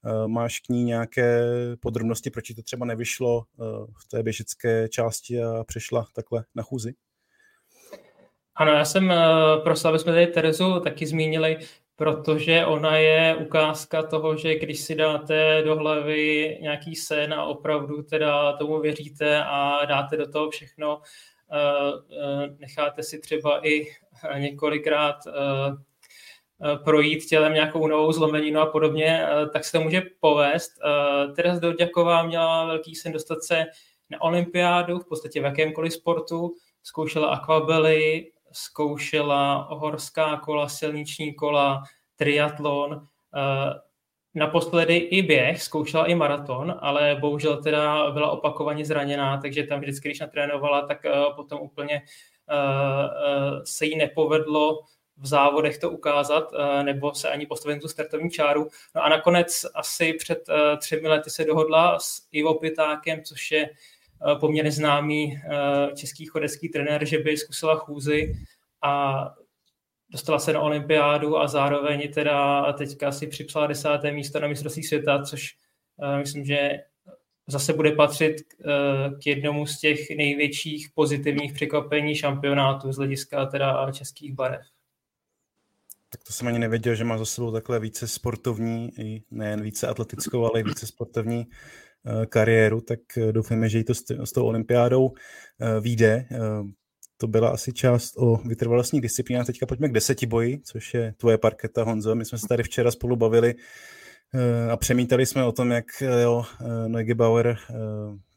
Eh, 0.05 0.27
máš 0.27 0.59
k 0.59 0.69
ní 0.69 0.83
nějaké 0.83 1.41
podrobnosti, 1.79 2.29
proč 2.29 2.51
to 2.55 2.61
třeba 2.61 2.85
nevyšlo 2.85 3.43
eh, 3.43 3.63
v 4.03 4.07
té 4.09 4.23
běžecké 4.23 4.89
části 4.89 5.43
a 5.43 5.63
přešla 5.63 6.07
takhle 6.15 6.43
na 6.55 6.63
chůzi? 6.63 6.93
Ano, 8.55 8.71
já 8.71 8.85
jsem 8.85 9.11
eh, 9.11 9.17
prosil, 9.63 9.89
aby 9.89 9.99
jsme 9.99 10.13
tady 10.13 10.27
Terezu 10.27 10.79
taky 10.79 11.07
zmínili, 11.07 11.57
protože 11.95 12.65
ona 12.65 12.97
je 12.97 13.35
ukázka 13.35 14.03
toho, 14.03 14.37
že 14.37 14.59
když 14.59 14.79
si 14.79 14.95
dáte 14.95 15.61
do 15.65 15.75
hlavy 15.75 16.57
nějaký 16.61 16.95
sen 16.95 17.33
a 17.33 17.45
opravdu 17.45 18.03
teda 18.03 18.53
tomu 18.53 18.79
věříte 18.79 19.43
a 19.43 19.85
dáte 19.85 20.17
do 20.17 20.31
toho 20.31 20.49
všechno, 20.49 21.01
necháte 22.57 23.03
si 23.03 23.19
třeba 23.19 23.67
i 23.67 23.85
několikrát 24.37 25.15
projít 26.83 27.25
tělem 27.25 27.53
nějakou 27.53 27.87
novou 27.87 28.11
zlomeninu 28.11 28.59
a 28.59 28.65
podobně, 28.65 29.25
tak 29.53 29.65
se 29.65 29.71
to 29.71 29.81
může 29.81 30.01
povést. 30.19 30.71
Teres 31.35 31.59
Doďaková 31.59 32.23
měla 32.23 32.65
velký 32.65 32.95
sen 32.95 33.11
dostat 33.11 33.43
se 33.43 33.65
na 34.09 34.21
olympiádu, 34.21 34.99
v 34.99 35.07
podstatě 35.07 35.41
v 35.41 35.43
jakémkoliv 35.43 35.93
sportu, 35.93 36.53
zkoušela 36.83 37.27
akvabely, 37.27 38.31
zkoušela 38.53 39.67
horská 39.71 40.37
kola, 40.37 40.69
silniční 40.69 41.33
kola, 41.33 41.83
triatlon, 42.15 43.07
naposledy 44.35 44.97
i 44.97 45.21
běh, 45.21 45.61
zkoušela 45.63 46.05
i 46.05 46.15
maraton, 46.15 46.75
ale 46.79 47.17
bohužel 47.19 47.63
teda 47.63 48.11
byla 48.11 48.31
opakovaně 48.31 48.85
zraněná, 48.85 49.37
takže 49.37 49.63
tam 49.63 49.79
vždycky, 49.79 50.09
když 50.09 50.19
natrénovala, 50.19 50.81
tak 50.81 50.97
potom 51.35 51.61
úplně 51.61 52.01
Eh, 52.49 53.09
eh, 53.27 53.65
se 53.65 53.85
jí 53.85 53.97
nepovedlo 53.97 54.81
v 55.17 55.27
závodech 55.27 55.77
to 55.77 55.89
ukázat, 55.89 56.51
eh, 56.53 56.83
nebo 56.83 57.13
se 57.13 57.29
ani 57.29 57.45
postavit 57.45 57.81
tu 57.81 57.87
startovní 57.87 58.29
čáru. 58.29 58.67
No 58.95 59.03
a 59.03 59.09
nakonec 59.09 59.65
asi 59.75 60.13
před 60.13 60.39
třemi 60.77 61.07
lety 61.07 61.29
se 61.29 61.43
dohodla 61.43 61.99
s 61.99 62.27
Ivo 62.31 62.53
Pitákem, 62.53 63.23
což 63.23 63.51
je 63.51 63.69
poměrně 64.39 64.71
známý 64.71 65.41
český 65.95 66.25
chodecký 66.25 66.69
trenér, 66.69 67.05
že 67.05 67.17
by 67.17 67.37
zkusila 67.37 67.75
chůzi 67.75 68.33
a 68.81 69.23
dostala 70.09 70.39
se 70.39 70.53
na 70.53 70.61
olympiádu 70.61 71.37
a 71.37 71.47
zároveň 71.47 72.13
teda 72.13 72.73
teďka 72.73 73.11
si 73.11 73.27
připsala 73.27 73.67
desáté 73.67 74.11
místo 74.11 74.39
na 74.39 74.47
mistrovství 74.47 74.83
světa, 74.83 75.23
což 75.23 75.55
myslím, 76.17 76.45
že 76.45 76.79
zase 77.47 77.73
bude 77.73 77.91
patřit 77.91 78.35
eh, 78.35 78.65
k 79.21 79.25
jednomu 79.25 79.65
z 79.65 79.79
těch 79.79 80.09
největších 80.09 80.89
pozitivních 80.95 81.53
překvapení 81.53 82.15
šampionátu 82.15 82.91
z 82.91 82.97
hlediska 82.97 83.45
teda 83.45 83.91
českých 83.91 84.33
barev. 84.33 84.61
Tak 86.09 86.23
to 86.23 86.33
jsem 86.33 86.47
ani 86.47 86.59
nevěděl, 86.59 86.95
že 86.95 87.03
má 87.03 87.17
za 87.17 87.25
sebou 87.25 87.51
takhle 87.51 87.79
více 87.79 88.07
sportovní, 88.07 88.89
nejen 89.31 89.61
více 89.61 89.87
atletickou, 89.87 90.45
ale 90.45 90.59
i 90.59 90.63
více 90.63 90.87
sportovní 90.87 91.47
eh, 91.51 91.82
kariéru, 92.25 92.81
tak 92.81 92.99
eh, 93.17 93.31
doufáme, 93.31 93.69
že 93.69 93.77
jí 93.77 93.83
to 93.83 93.93
s 94.25 94.31
tou 94.33 94.45
olympiádou 94.45 95.11
vyjde. 95.81 96.25
To 97.17 97.27
byla 97.27 97.49
asi 97.49 97.73
část 97.73 98.13
o 98.17 98.37
vytrvalostních 98.37 99.01
disciplínách. 99.01 99.45
Teďka 99.45 99.65
pojďme 99.65 99.89
k 99.89 99.91
deseti 99.91 100.25
boji, 100.25 100.59
což 100.63 100.93
je 100.93 101.13
tvoje 101.17 101.37
parketa, 101.37 101.83
Honzo. 101.83 102.15
My 102.15 102.25
jsme 102.25 102.37
se 102.37 102.47
tady 102.47 102.63
včera 102.63 102.91
spolu 102.91 103.15
bavili 103.15 103.55
Eh, 104.35 104.71
a 104.71 104.77
přemítali 104.77 105.25
jsme 105.25 105.45
o 105.45 105.51
tom, 105.51 105.71
jak 105.71 105.85
eh, 106.01 106.21
jo, 106.21 106.45
eh, 106.61 106.89
Neugebauer 106.89 107.57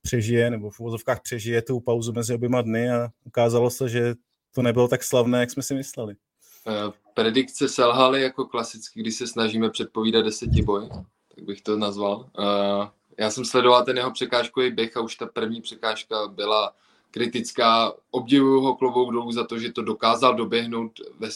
přežije, 0.02 0.50
nebo 0.50 0.70
v 0.70 0.80
uvozovkách 0.80 1.22
přežije 1.22 1.62
tu 1.62 1.80
pauzu 1.80 2.12
mezi 2.12 2.34
oběma 2.34 2.62
dny 2.62 2.90
a 2.90 3.08
ukázalo 3.24 3.70
se, 3.70 3.88
že 3.88 4.14
to 4.54 4.62
nebylo 4.62 4.88
tak 4.88 5.02
slavné, 5.02 5.40
jak 5.40 5.50
jsme 5.50 5.62
si 5.62 5.74
mysleli. 5.74 6.14
Predikce 7.14 7.68
selhaly 7.68 8.22
jako 8.22 8.44
klasicky, 8.44 9.00
když 9.00 9.14
se 9.14 9.26
snažíme 9.26 9.70
předpovídat 9.70 10.24
boj, 10.64 10.88
tak 11.34 11.44
bych 11.44 11.62
to 11.62 11.76
nazval. 11.76 12.30
Já 13.18 13.30
jsem 13.30 13.44
sledoval 13.44 13.84
ten 13.84 13.96
jeho 13.96 14.10
překážkový 14.10 14.70
běh 14.70 14.96
a 14.96 15.00
už 15.00 15.16
ta 15.16 15.26
první 15.26 15.60
překážka 15.60 16.26
byla 16.26 16.74
kritická. 17.10 17.92
Obdivuju 18.10 18.60
ho 18.60 18.74
klobouk 18.74 19.12
dolů 19.12 19.32
za 19.32 19.44
to, 19.44 19.58
že 19.58 19.72
to 19.72 19.82
dokázal 19.82 20.34
doběhnout 20.34 21.00
ve 21.18 21.28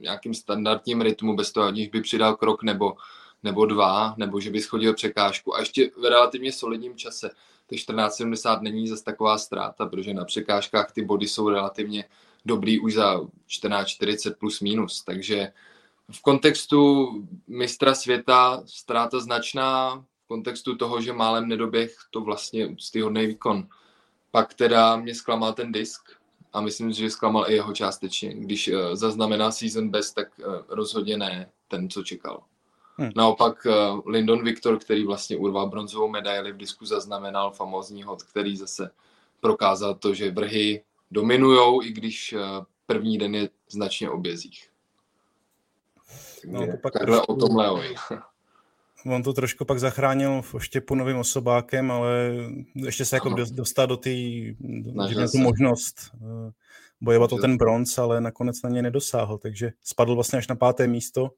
nějakým 0.00 0.34
standardním 0.34 1.00
rytmu, 1.00 1.36
bez 1.36 1.52
toho, 1.52 1.66
aniž 1.66 1.88
by 1.88 2.00
přidal 2.00 2.36
krok 2.36 2.62
nebo 2.62 2.96
nebo 3.42 3.66
dva, 3.66 4.14
nebo 4.16 4.40
že 4.40 4.50
by 4.50 4.60
schodil 4.60 4.94
překážku 4.94 5.56
a 5.56 5.60
ještě 5.60 5.90
v 5.96 6.04
relativně 6.04 6.52
solidním 6.52 6.96
čase. 6.96 7.30
Ty 7.66 7.76
14,70 7.76 8.62
není 8.62 8.88
zase 8.88 9.04
taková 9.04 9.38
ztráta, 9.38 9.86
protože 9.86 10.14
na 10.14 10.24
překážkách 10.24 10.92
ty 10.92 11.04
body 11.04 11.28
jsou 11.28 11.48
relativně 11.48 12.04
dobrý 12.44 12.80
už 12.80 12.94
za 12.94 13.20
14,40 13.48 14.34
plus 14.34 14.60
minus, 14.60 15.02
takže 15.04 15.52
v 16.10 16.22
kontextu 16.22 17.08
mistra 17.48 17.94
světa 17.94 18.62
ztráta 18.66 19.20
značná, 19.20 20.04
kontextu 20.28 20.76
toho, 20.76 21.00
že 21.00 21.12
málem 21.12 21.48
nedoběh 21.48 21.96
to 22.10 22.20
vlastně 22.20 22.66
úctyhodný 22.66 23.26
výkon. 23.26 23.68
Pak 24.30 24.54
teda 24.54 24.96
mě 24.96 25.14
zklamal 25.14 25.52
ten 25.52 25.72
disk 25.72 26.02
a 26.52 26.60
myslím, 26.60 26.92
že 26.92 27.10
zklamal 27.10 27.50
i 27.50 27.54
jeho 27.54 27.72
částečně. 27.74 28.34
Když 28.34 28.68
uh, 28.68 28.74
zaznamená 28.92 29.50
season 29.50 29.88
best, 29.88 30.14
tak 30.14 30.28
uh, 30.38 30.44
rozhodně 30.68 31.16
ne 31.16 31.50
ten, 31.68 31.90
co 31.90 32.02
čekal. 32.02 32.42
Hmm. 32.96 33.10
Naopak 33.16 33.66
uh, 33.66 34.00
Lyndon 34.06 34.44
Victor, 34.44 34.78
který 34.78 35.04
vlastně 35.04 35.36
urval 35.36 35.68
bronzovou 35.68 36.08
medaili 36.08 36.52
v 36.52 36.56
disku, 36.56 36.86
zaznamenal 36.86 37.50
famózní 37.50 38.02
hod, 38.02 38.22
který 38.22 38.56
zase 38.56 38.90
prokázal 39.40 39.94
to, 39.94 40.14
že 40.14 40.30
vrhy 40.30 40.82
dominujou, 41.10 41.82
i 41.82 41.92
když 41.92 42.32
uh, 42.32 42.40
první 42.86 43.18
den 43.18 43.34
je 43.34 43.48
značně 43.70 44.10
obězích. 44.10 44.68
No, 46.46 46.66
to 46.66 46.72
pak 46.82 46.92
o 47.28 47.36
tom 47.36 47.56
Leovi. 47.56 47.94
On 49.06 49.22
to 49.22 49.32
trošku 49.32 49.64
pak 49.64 49.80
zachránil 49.80 50.42
v 50.42 50.54
oštěpu 50.54 50.94
novým 50.94 51.16
osobákem, 51.16 51.90
ale 51.90 52.34
ještě 52.74 53.04
se 53.04 53.16
jako 53.16 53.34
dostat 53.52 53.86
do 53.86 53.96
té, 53.96 54.10
tu 55.32 55.38
možnost 55.38 55.96
eh, 56.14 56.52
bojovat 57.00 57.32
o 57.32 57.38
ten 57.38 57.56
bronz, 57.56 57.98
ale 57.98 58.20
nakonec 58.20 58.62
na 58.62 58.70
ně 58.70 58.82
nedosáhl, 58.82 59.38
takže 59.38 59.72
spadl 59.84 60.14
vlastně 60.14 60.38
až 60.38 60.48
na 60.48 60.56
páté 60.56 60.86
místo. 60.86 61.30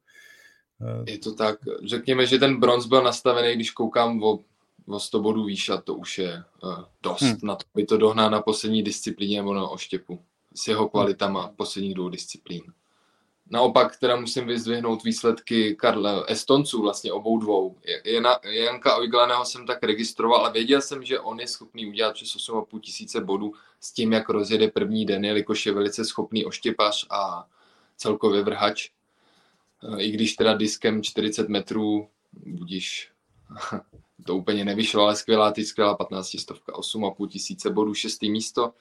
Je 1.07 1.19
to 1.19 1.35
tak. 1.35 1.59
Řekněme, 1.85 2.27
že 2.27 2.39
ten 2.39 2.61
bronz 2.61 2.87
byl 2.87 3.03
nastavený, 3.03 3.55
když 3.55 3.71
koukám 3.71 4.23
o, 4.23 4.39
o 4.87 5.01
100 5.01 5.21
bodů 5.21 5.45
výš 5.45 5.69
a 5.69 5.77
to 5.77 5.95
už 5.95 6.19
je 6.19 6.43
uh, 6.63 6.85
dost 7.03 7.23
hmm. 7.23 7.37
na 7.43 7.55
to, 7.55 7.65
by 7.75 7.85
to 7.85 7.97
dohnal 7.97 8.31
na 8.31 8.43
poslední 8.43 8.83
disciplíně 8.83 9.37
nebo 9.37 9.55
na 9.55 9.69
oštěpu 9.69 10.23
s 10.55 10.69
jeho 10.69 10.89
kvalitama 10.89 11.49
posledních 11.57 11.95
dvou 11.95 12.09
disciplín. 12.09 12.63
Naopak 13.53 13.97
teda 13.97 14.17
musím 14.17 14.47
vyzdvihnout 14.47 15.05
výsledky 15.05 15.75
Karle, 15.75 16.25
Estonců, 16.29 16.83
vlastně 16.83 17.13
obou 17.13 17.39
dvou. 17.39 17.77
Jana, 18.05 18.39
Janka 18.43 18.97
Ojglaného 18.97 19.45
jsem 19.45 19.67
tak 19.67 19.83
registroval 19.83 20.47
a 20.47 20.51
věděl 20.51 20.81
jsem, 20.81 21.05
že 21.05 21.21
on 21.21 21.41
je 21.41 21.47
schopný 21.47 21.87
udělat 21.87 22.15
přes 22.15 22.29
8,5 22.29 22.81
tisíce 22.81 23.21
bodů 23.21 23.53
s 23.81 23.93
tím, 23.93 24.13
jak 24.13 24.29
rozjede 24.29 24.69
první 24.69 25.07
den, 25.07 25.25
jelikož 25.25 25.67
je 25.67 25.73
velice 25.73 26.05
schopný 26.05 26.45
oštěpař 26.45 27.07
a 27.11 27.49
celkově 27.97 28.43
vrhač. 28.43 28.91
I 29.99 30.11
když 30.11 30.35
teda 30.35 30.55
diskem 30.55 31.03
40 31.03 31.49
metrů, 31.49 32.09
budíš, 32.33 33.11
to 34.27 34.37
úplně 34.37 34.65
nevyšlo, 34.65 35.03
ale 35.03 35.17
skvělá, 35.17 35.53
ty 35.53 35.65
skvělá 35.65 35.95
15 35.97 36.41
stovka, 36.41 36.73
8,5 36.73 37.29
tisíce 37.29 37.71
bodů, 37.71 37.95
šestý 37.95 38.31
místo. 38.31 38.73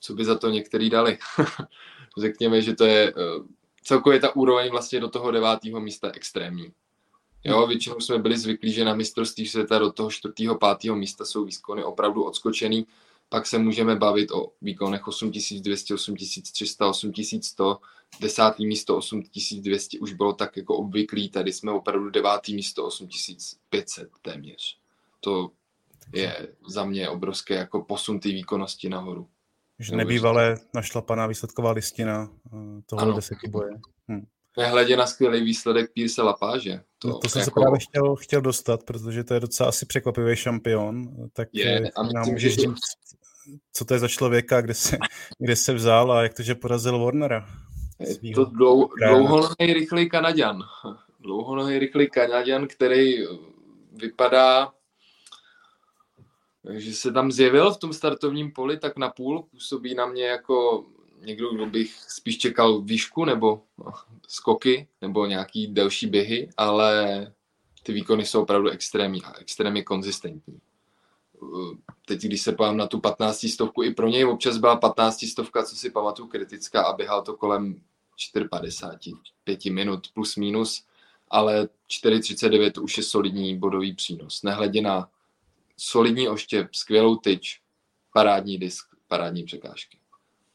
Co 0.00 0.14
by 0.14 0.24
za 0.24 0.38
to 0.38 0.50
některý 0.50 0.90
dali? 0.90 1.18
Řekněme, 2.18 2.62
že 2.62 2.74
to 2.74 2.84
je 2.84 3.08
eh, 3.08 3.61
celkově 3.82 4.20
ta 4.20 4.36
úroveň 4.36 4.70
vlastně 4.70 5.00
do 5.00 5.08
toho 5.08 5.30
devátého 5.30 5.80
místa 5.80 6.10
extrémní. 6.14 6.72
Jo, 7.44 7.58
hmm. 7.58 7.68
většinou 7.68 8.00
jsme 8.00 8.18
byli 8.18 8.38
zvyklí, 8.38 8.72
že 8.72 8.84
na 8.84 8.94
mistrovství 8.94 9.46
světa 9.46 9.78
do 9.78 9.92
toho 9.92 10.10
čtvrtého, 10.10 10.58
pátého 10.58 10.96
místa 10.96 11.24
jsou 11.24 11.44
výkony 11.44 11.84
opravdu 11.84 12.24
odskočený. 12.24 12.86
Pak 13.28 13.46
se 13.46 13.58
můžeme 13.58 13.96
bavit 13.96 14.30
o 14.30 14.52
výkonech 14.62 15.08
8200, 15.08 15.94
8300, 15.94 16.88
8100, 16.88 17.78
desátý 18.20 18.66
místo 18.66 18.96
8200 18.96 19.98
už 19.98 20.12
bylo 20.12 20.32
tak 20.32 20.56
jako 20.56 20.76
obvyklý, 20.76 21.28
tady 21.28 21.52
jsme 21.52 21.72
opravdu 21.72 22.10
devátý 22.10 22.54
místo 22.54 22.84
8500 22.84 24.10
téměř. 24.22 24.78
To 25.20 25.50
je 26.12 26.48
za 26.68 26.84
mě 26.84 27.08
obrovské 27.08 27.54
jako 27.54 27.82
posun 27.82 28.20
té 28.20 28.28
výkonnosti 28.28 28.88
nahoru. 28.88 29.28
Že 29.82 29.96
nebývalé 29.96 30.56
našlapaná 30.74 31.26
výsledková 31.26 31.70
listina 31.70 32.28
eh, 32.46 32.82
toho 32.86 33.12
deseti 33.12 33.48
boje. 33.48 33.70
Hm. 34.08 34.26
Nehledě 34.58 34.96
na 34.96 35.06
skvělý 35.06 35.44
výsledek 35.44 35.92
Pírse 35.92 36.22
Lapáže. 36.22 36.80
To, 36.98 37.08
no 37.08 37.18
to 37.18 37.28
jsem 37.28 37.40
jako... 37.40 37.50
se 37.50 37.60
právě 37.60 37.80
chtěl, 37.80 38.16
chtěl 38.16 38.40
dostat, 38.40 38.82
protože 38.82 39.24
to 39.24 39.34
je 39.34 39.40
docela 39.40 39.68
asi 39.68 39.86
překvapivý 39.86 40.36
šampion. 40.36 41.08
Tak 41.32 41.48
je, 41.52 41.80
eh, 41.86 41.90
a 41.96 42.02
nám 42.02 42.26
můžeš 42.26 42.54
říct, 42.54 42.80
co 43.72 43.84
to 43.84 43.94
je 43.94 44.00
za 44.00 44.08
člověka, 44.08 44.60
kde 44.60 44.74
se, 44.74 44.98
kde 45.38 45.56
se 45.56 45.74
vzal 45.74 46.12
a 46.12 46.22
jak 46.22 46.34
to, 46.34 46.42
že 46.42 46.54
porazil 46.54 46.98
Warnera. 47.04 47.46
Je 48.22 48.34
to 48.34 48.44
dlou, 48.44 48.88
dlouhonohý 49.08 49.72
rychlý 49.72 50.08
Kanaďan. 50.08 50.58
Dlouhonohý 51.20 51.78
rychlý 51.78 52.10
Kanaďan, 52.10 52.66
který 52.66 53.14
vypadá 53.92 54.72
takže 56.66 56.94
se 56.94 57.12
tam 57.12 57.32
zjevil 57.32 57.70
v 57.70 57.78
tom 57.78 57.92
startovním 57.92 58.52
poli 58.52 58.78
tak 58.78 58.96
na 58.96 59.10
půl, 59.10 59.42
působí 59.42 59.94
na 59.94 60.06
mě 60.06 60.24
jako 60.24 60.86
někdo, 61.20 61.54
kdo 61.54 61.66
bych 61.66 61.94
spíš 62.08 62.38
čekal 62.38 62.80
výšku 62.80 63.24
nebo 63.24 63.62
skoky 64.28 64.88
nebo 65.00 65.26
nějaký 65.26 65.66
delší 65.66 66.06
běhy, 66.06 66.48
ale 66.56 67.32
ty 67.82 67.92
výkony 67.92 68.26
jsou 68.26 68.42
opravdu 68.42 68.68
extrémní 68.68 69.22
a 69.22 69.38
extrémně 69.38 69.82
konzistentní. 69.82 70.60
Teď, 72.06 72.22
když 72.22 72.42
se 72.42 72.52
pojám 72.52 72.76
na 72.76 72.86
tu 72.86 73.00
15 73.00 73.46
stovku, 73.48 73.82
i 73.82 73.94
pro 73.94 74.08
něj 74.08 74.24
občas 74.24 74.56
byla 74.56 74.76
15 74.76 75.26
stovka, 75.26 75.62
co 75.62 75.76
si 75.76 75.90
pamatuju, 75.90 76.28
kritická 76.28 76.82
a 76.82 76.96
běhal 76.96 77.22
to 77.22 77.36
kolem 77.36 77.80
4,50, 78.34 79.18
5 79.44 79.64
minut 79.64 80.08
plus 80.14 80.36
minus, 80.36 80.84
ale 81.30 81.68
4,39 82.04 82.82
už 82.82 82.96
je 82.96 83.02
solidní 83.02 83.58
bodový 83.58 83.94
přínos. 83.94 84.42
Nehledě 84.42 84.82
na 84.82 85.08
solidní 85.82 86.28
oštěp, 86.28 86.74
skvělou 86.74 87.16
tyč, 87.16 87.60
parádní 88.12 88.58
disk, 88.58 88.86
parádní 89.08 89.44
překážky. 89.44 89.98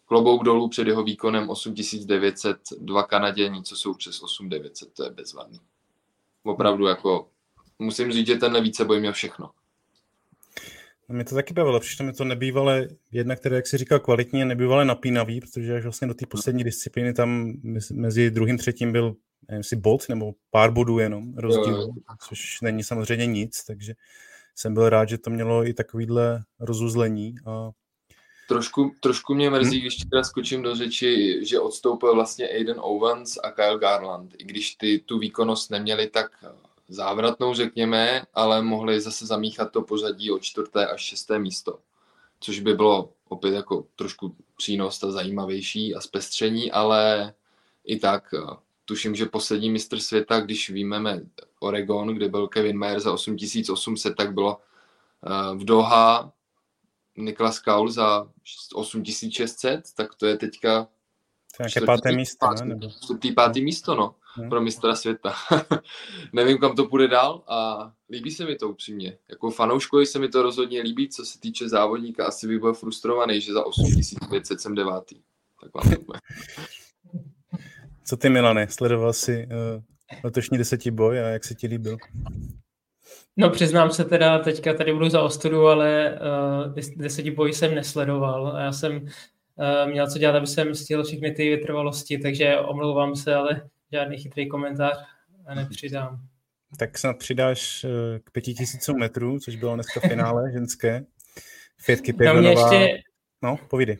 Klobouk 0.06 0.44
dolů 0.44 0.70
před 0.70 0.88
jeho 0.88 1.04
výkonem 1.04 1.50
8900, 1.50 2.58
dva 2.80 3.04
Kanaděni, 3.04 3.64
co 3.64 3.76
jsou 3.76 3.94
přes 3.94 4.22
8900, 4.22 4.94
to 4.94 5.04
je 5.04 5.10
bezvadný. 5.10 5.60
Opravdu 6.44 6.88
jako, 6.88 7.30
musím 7.80 8.12
říct, 8.12 8.28
že 8.28 8.36
tenhle 8.36 8.62
víceboj 8.62 9.00
měl 9.00 9.14
všechno. 9.14 9.52
No 11.10 11.16
mě 11.16 11.26
to 11.26 11.36
taky 11.36 11.54
bavilo, 11.54 11.80
přišlo 11.80 12.06
mi 12.06 12.14
to 12.14 12.24
nebývalé, 12.24 12.88
jedna, 13.12 13.36
které, 13.36 13.56
jak 13.56 13.68
si 13.68 13.78
říkal, 13.78 14.00
kvalitně, 14.00 14.46
nebývalé 14.46 14.86
napínavý, 14.86 15.42
protože 15.42 15.76
až 15.76 15.84
vlastně 15.84 16.08
do 16.08 16.14
té 16.14 16.26
poslední 16.26 16.64
disciplíny 16.64 17.14
tam 17.14 17.54
mezi 17.92 18.32
druhým 18.32 18.58
třetím 18.58 18.92
byl, 18.92 19.16
nevím, 19.48 19.64
si 19.64 19.76
bod 19.76 20.10
nebo 20.10 20.34
pár 20.52 20.72
bodů 20.72 21.00
jenom 21.00 21.38
rozdíl, 21.38 21.76
jo, 21.76 21.82
jo. 21.82 22.16
což 22.28 22.62
není 22.62 22.84
samozřejmě 22.84 23.26
nic, 23.26 23.64
takže 23.64 23.94
jsem 24.58 24.74
byl 24.74 24.90
rád, 24.90 25.10
že 25.10 25.18
to 25.18 25.30
mělo 25.30 25.66
i 25.66 25.74
takovýhle 25.74 26.44
rozuzlení. 26.60 27.36
A... 27.46 27.70
Trošku, 28.48 28.92
trošku 29.00 29.34
mě 29.34 29.50
mrzí, 29.50 29.72
hmm. 29.72 29.82
když 29.82 29.96
teda 29.96 30.24
skočím 30.24 30.62
do 30.62 30.76
řeči, 30.76 31.40
že 31.46 31.60
odstoupil 31.60 32.16
vlastně 32.16 32.48
Aiden 32.48 32.78
Owens 32.80 33.38
a 33.44 33.52
Kyle 33.52 33.80
Garland, 33.80 34.34
i 34.38 34.44
když 34.44 34.76
ty 34.76 35.00
tu 35.00 35.20
výkonnost 35.20 35.72
neměli 35.72 36.08
tak 36.08 36.32
závratnou, 36.88 37.54
řekněme, 37.54 38.22
ale 38.34 38.62
mohli 38.62 39.02
zase 39.02 39.26
zamíchat 39.26 39.72
to 39.72 39.82
pořadí 39.82 40.32
o 40.32 40.40
čtvrté 40.40 40.88
až 40.88 41.02
šesté 41.02 41.40
místo, 41.40 41.80
což 42.40 42.60
by 42.60 42.74
bylo 42.74 43.14
opět 43.30 43.54
jako 43.54 43.88
trošku 43.96 44.36
přínos 44.58 45.04
a 45.04 45.12
zajímavější 45.12 45.96
a 45.96 46.02
zpestření, 46.02 46.72
ale 46.72 47.34
i 47.86 48.00
tak 48.00 48.34
tuším, 48.88 49.16
že 49.16 49.26
poslední 49.26 49.70
mistr 49.70 50.00
světa, 50.00 50.40
když 50.40 50.70
výjmeme 50.70 51.22
Oregon, 51.60 52.08
kde 52.08 52.30
byl 52.30 52.48
Kevin 52.48 52.78
Mayer 52.78 53.00
za 53.00 53.14
8800, 53.14 54.16
tak 54.16 54.34
bylo 54.34 54.58
uh, 54.58 55.60
v 55.60 55.66
Doha 55.66 56.32
Niklas 57.18 57.60
Kaul 57.60 57.92
za 57.92 58.28
8600, 58.74 59.82
tak 59.96 60.16
to 60.16 60.26
je 60.26 60.38
teďka 60.38 60.88
to 61.58 61.64
je 61.76 61.86
páté 61.86 62.12
místo, 62.12 62.46
pátý, 62.46 62.62
ne? 62.62 62.76
Nebo... 62.76 62.90
Čtvrtý, 62.90 63.32
pátý 63.32 63.62
místo, 63.62 63.96
no, 63.96 64.16
hmm. 64.36 64.50
pro 64.50 64.62
mistra 64.62 64.96
světa. 64.96 65.36
Nevím, 66.34 66.58
kam 66.58 66.76
to 66.76 66.86
půjde 66.86 67.08
dál 67.08 67.44
a 67.48 67.92
líbí 68.10 68.32
se 68.32 68.46
mi 68.46 68.56
to 68.56 68.70
upřímně. 68.70 69.18
Jako 69.30 69.52
fanouškovi 69.52 70.06
se 70.06 70.20
mi 70.20 70.30
to 70.30 70.42
rozhodně 70.42 70.82
líbí, 70.82 71.10
co 71.10 71.26
se 71.26 71.40
týče 71.40 71.70
závodníka, 71.70 72.26
asi 72.26 72.48
by 72.48 72.60
byl 72.60 72.74
frustrovaný, 72.74 73.42
že 73.42 73.54
za 73.54 73.66
8500 73.66 74.62
jsem 74.62 74.76
devátý. 74.76 75.22
Tak 75.62 75.74
vám 75.74 75.94
Co 78.10 78.18
ty, 78.18 78.30
Milane, 78.30 78.68
sledoval 78.68 79.14
jsi 79.14 79.48
uh, 79.48 79.84
letošní 80.24 80.58
desetiboj 80.58 81.20
a 81.20 81.28
jak 81.28 81.44
se 81.44 81.56
ti 81.56 81.68
líbil? 81.68 81.98
No 83.38 83.50
přiznám 83.50 83.92
se 83.92 84.06
teda, 84.06 84.40
teďka 84.40 84.74
tady 84.74 84.94
budu 84.94 85.10
za 85.10 85.22
ostudu, 85.22 85.68
ale 85.68 86.20
uh, 86.68 86.74
desetiboj 86.98 87.54
jsem 87.54 87.76
nesledoval. 87.76 88.58
Já 88.60 88.72
jsem 88.72 88.96
uh, 88.96 89.92
měl 89.92 90.08
co 90.12 90.20
dělat, 90.20 90.36
aby 90.36 90.48
jsem 90.48 90.76
stihl 90.76 91.04
všechny 91.04 91.32
ty 91.32 91.50
vytrvalosti, 91.50 92.18
takže 92.18 92.58
omlouvám 92.58 93.16
se, 93.16 93.36
ale 93.36 93.70
žádný 93.92 94.18
chytrý 94.18 94.50
komentář 94.50 94.98
nepřidám. 95.56 96.20
Tak 96.80 96.98
snad 96.98 97.18
přidáš 97.18 97.84
uh, 97.84 97.92
k 98.24 98.32
pěti 98.32 98.54
tisícům 98.54 99.00
metrů, 99.00 99.40
což 99.40 99.56
bylo 99.56 99.76
dneska 99.76 100.00
finále 100.00 100.52
ženské. 100.52 101.04
Fětky 101.82 102.14
Pěvnonová. 102.14 102.62
No 102.62 102.70
mě 102.70 102.86
ještě, 102.86 103.04
No, 103.42 103.58
povídej. 103.70 103.98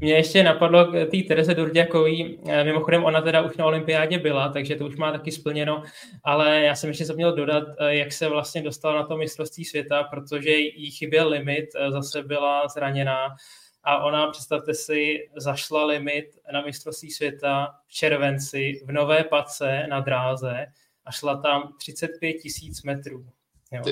Mě 0.00 0.12
ještě 0.12 0.42
napadlo 0.42 0.84
k 0.84 1.10
té 1.10 1.16
Tereze 1.28 1.54
Durďakový, 1.54 2.38
eh, 2.48 2.64
mimochodem 2.64 3.04
ona 3.04 3.20
teda 3.20 3.42
už 3.42 3.56
na 3.56 3.66
olympiádě 3.66 4.18
byla, 4.18 4.48
takže 4.48 4.76
to 4.76 4.86
už 4.86 4.96
má 4.96 5.12
taky 5.12 5.32
splněno, 5.32 5.82
ale 6.24 6.60
já 6.60 6.74
jsem 6.74 6.88
ještě 6.88 7.04
zapomněl 7.04 7.36
dodat, 7.36 7.64
eh, 7.78 7.94
jak 7.94 8.12
se 8.12 8.28
vlastně 8.28 8.62
dostala 8.62 8.94
na 8.94 9.06
to 9.06 9.16
mistrovství 9.16 9.64
světa, 9.64 10.02
protože 10.02 10.50
jí 10.50 10.90
chyběl 10.90 11.28
limit, 11.28 11.66
eh, 11.74 11.92
zase 11.92 12.22
byla 12.22 12.68
zraněná 12.68 13.36
a 13.84 14.04
ona, 14.04 14.30
představte 14.30 14.74
si, 14.74 15.28
zašla 15.36 15.84
limit 15.84 16.26
na 16.52 16.60
mistrovství 16.60 17.10
světa 17.10 17.74
v 17.86 17.92
červenci 17.92 18.80
v 18.84 18.92
Nové 18.92 19.24
Pace 19.24 19.86
na 19.88 20.00
dráze 20.00 20.66
a 21.04 21.12
šla 21.12 21.36
tam 21.36 21.72
35 21.78 22.32
tisíc 22.32 22.82
metrů. 22.82 23.26
Jo. 23.72 23.82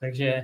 Takže 0.00 0.42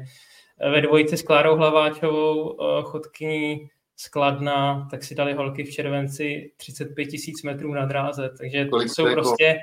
ve 0.70 0.80
dvojici 0.80 1.16
s 1.16 1.22
Klárou 1.22 1.56
Hlaváčovou, 1.56 2.56
chodkyní 2.82 3.68
skladná, 4.00 4.88
tak 4.90 5.04
si 5.04 5.14
dali 5.14 5.32
holky 5.32 5.64
v 5.64 5.70
červenci 5.70 6.52
35 6.56 7.06
tisíc 7.06 7.42
metrů 7.42 7.74
na 7.74 7.86
dráze, 7.86 8.30
takže 8.38 8.64
Kolik 8.64 8.88
jsou 8.88 9.12
prostě 9.12 9.58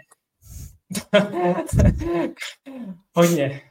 hodně. 3.13 3.62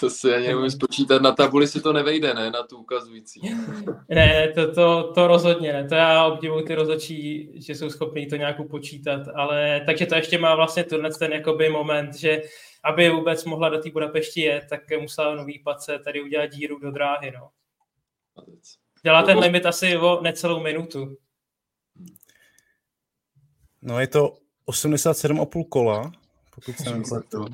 To 0.00 0.10
si 0.10 0.34
ani 0.34 0.46
nemůžu 0.46 0.70
spočítat, 0.70 1.22
na 1.22 1.32
tabuli 1.32 1.68
si 1.68 1.80
to 1.80 1.92
nevejde, 1.92 2.34
ne, 2.34 2.50
na 2.50 2.62
tu 2.62 2.78
ukazující. 2.78 3.40
ne, 4.08 4.52
to, 4.54 4.74
to, 4.74 5.12
to 5.12 5.26
rozhodně 5.26 5.72
ne, 5.72 5.88
to 5.88 5.94
já 5.94 6.24
obdivuji 6.24 6.64
ty 6.64 6.74
rozočí, 6.74 7.50
že 7.54 7.74
jsou 7.74 7.90
schopní 7.90 8.26
to 8.26 8.36
nějak 8.36 8.60
upočítat, 8.60 9.28
ale 9.34 9.82
takže 9.86 10.06
to 10.06 10.14
ještě 10.14 10.38
má 10.38 10.54
vlastně 10.54 10.84
tenhle 10.84 11.10
ten 11.10 11.32
jakoby 11.32 11.68
moment, 11.68 12.14
že 12.14 12.42
aby 12.84 13.10
vůbec 13.10 13.44
mohla 13.44 13.68
do 13.68 13.78
té 13.78 13.90
Budapešti 13.90 14.40
jet, 14.40 14.64
tak 14.70 14.80
musela 15.00 15.34
nový 15.34 15.58
pace 15.58 15.98
tady 15.98 16.22
udělat 16.22 16.46
díru 16.46 16.78
do 16.78 16.90
dráhy, 16.90 17.30
no. 17.30 17.48
Dělá 19.06 19.22
ten 19.22 19.38
limit 19.38 19.66
asi 19.66 19.96
o 19.96 20.20
necelou 20.22 20.62
minutu. 20.62 21.16
No 23.82 24.00
je 24.00 24.06
to 24.06 24.36
87,5 24.68 25.68
kola, 25.68 26.12
pokud 26.54 26.76
se 26.76 26.98
nepletu. 26.98 27.44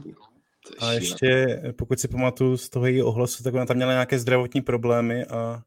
A 0.78 0.92
ještě, 0.92 1.62
pokud 1.78 2.00
si 2.00 2.08
pamatuju 2.08 2.56
z 2.56 2.68
toho 2.68 2.86
její 2.86 3.02
ohlasu, 3.02 3.42
tak 3.42 3.54
ona 3.54 3.66
tam 3.66 3.76
měla 3.76 3.92
nějaké 3.92 4.18
zdravotní 4.18 4.60
problémy 4.60 5.24
a 5.24 5.62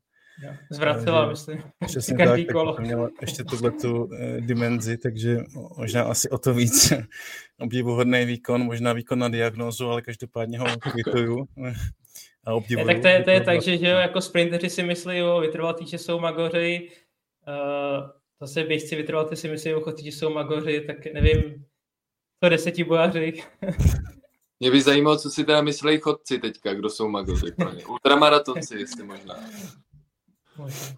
Zvracela, 0.71 1.29
myslím. 1.29 1.63
Přesně 1.85 2.17
Každý 2.17 2.45
tak, 2.45 2.53
kolo. 2.53 2.73
tak 2.73 2.85
měla 2.85 3.09
ještě 3.21 3.43
tuhle 3.43 3.71
tu 3.71 4.09
eh, 4.13 4.41
dimenzi, 4.41 4.97
takže 4.97 5.37
možná 5.77 6.03
asi 6.03 6.29
o 6.29 6.37
to 6.37 6.53
víc 6.53 6.93
obdivuhodný 7.59 8.25
výkon, 8.25 8.63
možná 8.63 8.93
výkon 8.93 9.19
na 9.19 9.29
diagnózu, 9.29 9.89
ale 9.89 10.01
každopádně 10.01 10.59
ho 10.59 10.65
kvituju 10.79 11.47
a 12.45 12.53
obdivuju. 12.53 12.87
tak 12.87 13.01
to 13.01 13.07
je, 13.07 13.23
to 13.23 13.29
je 13.29 13.41
tak, 13.41 13.61
že, 13.61 13.77
že 13.77 13.89
jo, 13.89 13.97
jako 13.97 14.21
sprinteři 14.21 14.69
si 14.69 14.83
myslí 14.83 15.21
o 15.21 15.39
vytrvalí, 15.39 15.87
že 15.87 15.97
jsou 15.97 16.19
magoři, 16.19 16.89
uh, 17.47 18.09
zase 18.41 18.63
běžci 18.63 18.95
vytrvalí 18.95 19.37
si 19.37 19.49
myslí 19.49 19.73
o 19.73 19.81
chodci, 19.81 20.03
že 20.03 20.11
jsou 20.11 20.29
magoři, 20.29 20.81
tak 20.81 21.05
nevím, 21.13 21.65
to 22.39 22.49
deseti 22.49 22.83
bojaři. 22.83 23.43
Mě 24.59 24.71
by 24.71 24.81
zajímalo, 24.81 25.17
co 25.17 25.29
si 25.29 25.43
teda 25.43 25.61
myslí 25.61 25.99
chodci 25.99 26.39
teďka, 26.39 26.73
kdo 26.73 26.89
jsou 26.89 27.07
magoři. 27.07 27.53
Ultramaratonci, 27.87 28.79
jestli 28.79 29.03
možná. 29.03 29.35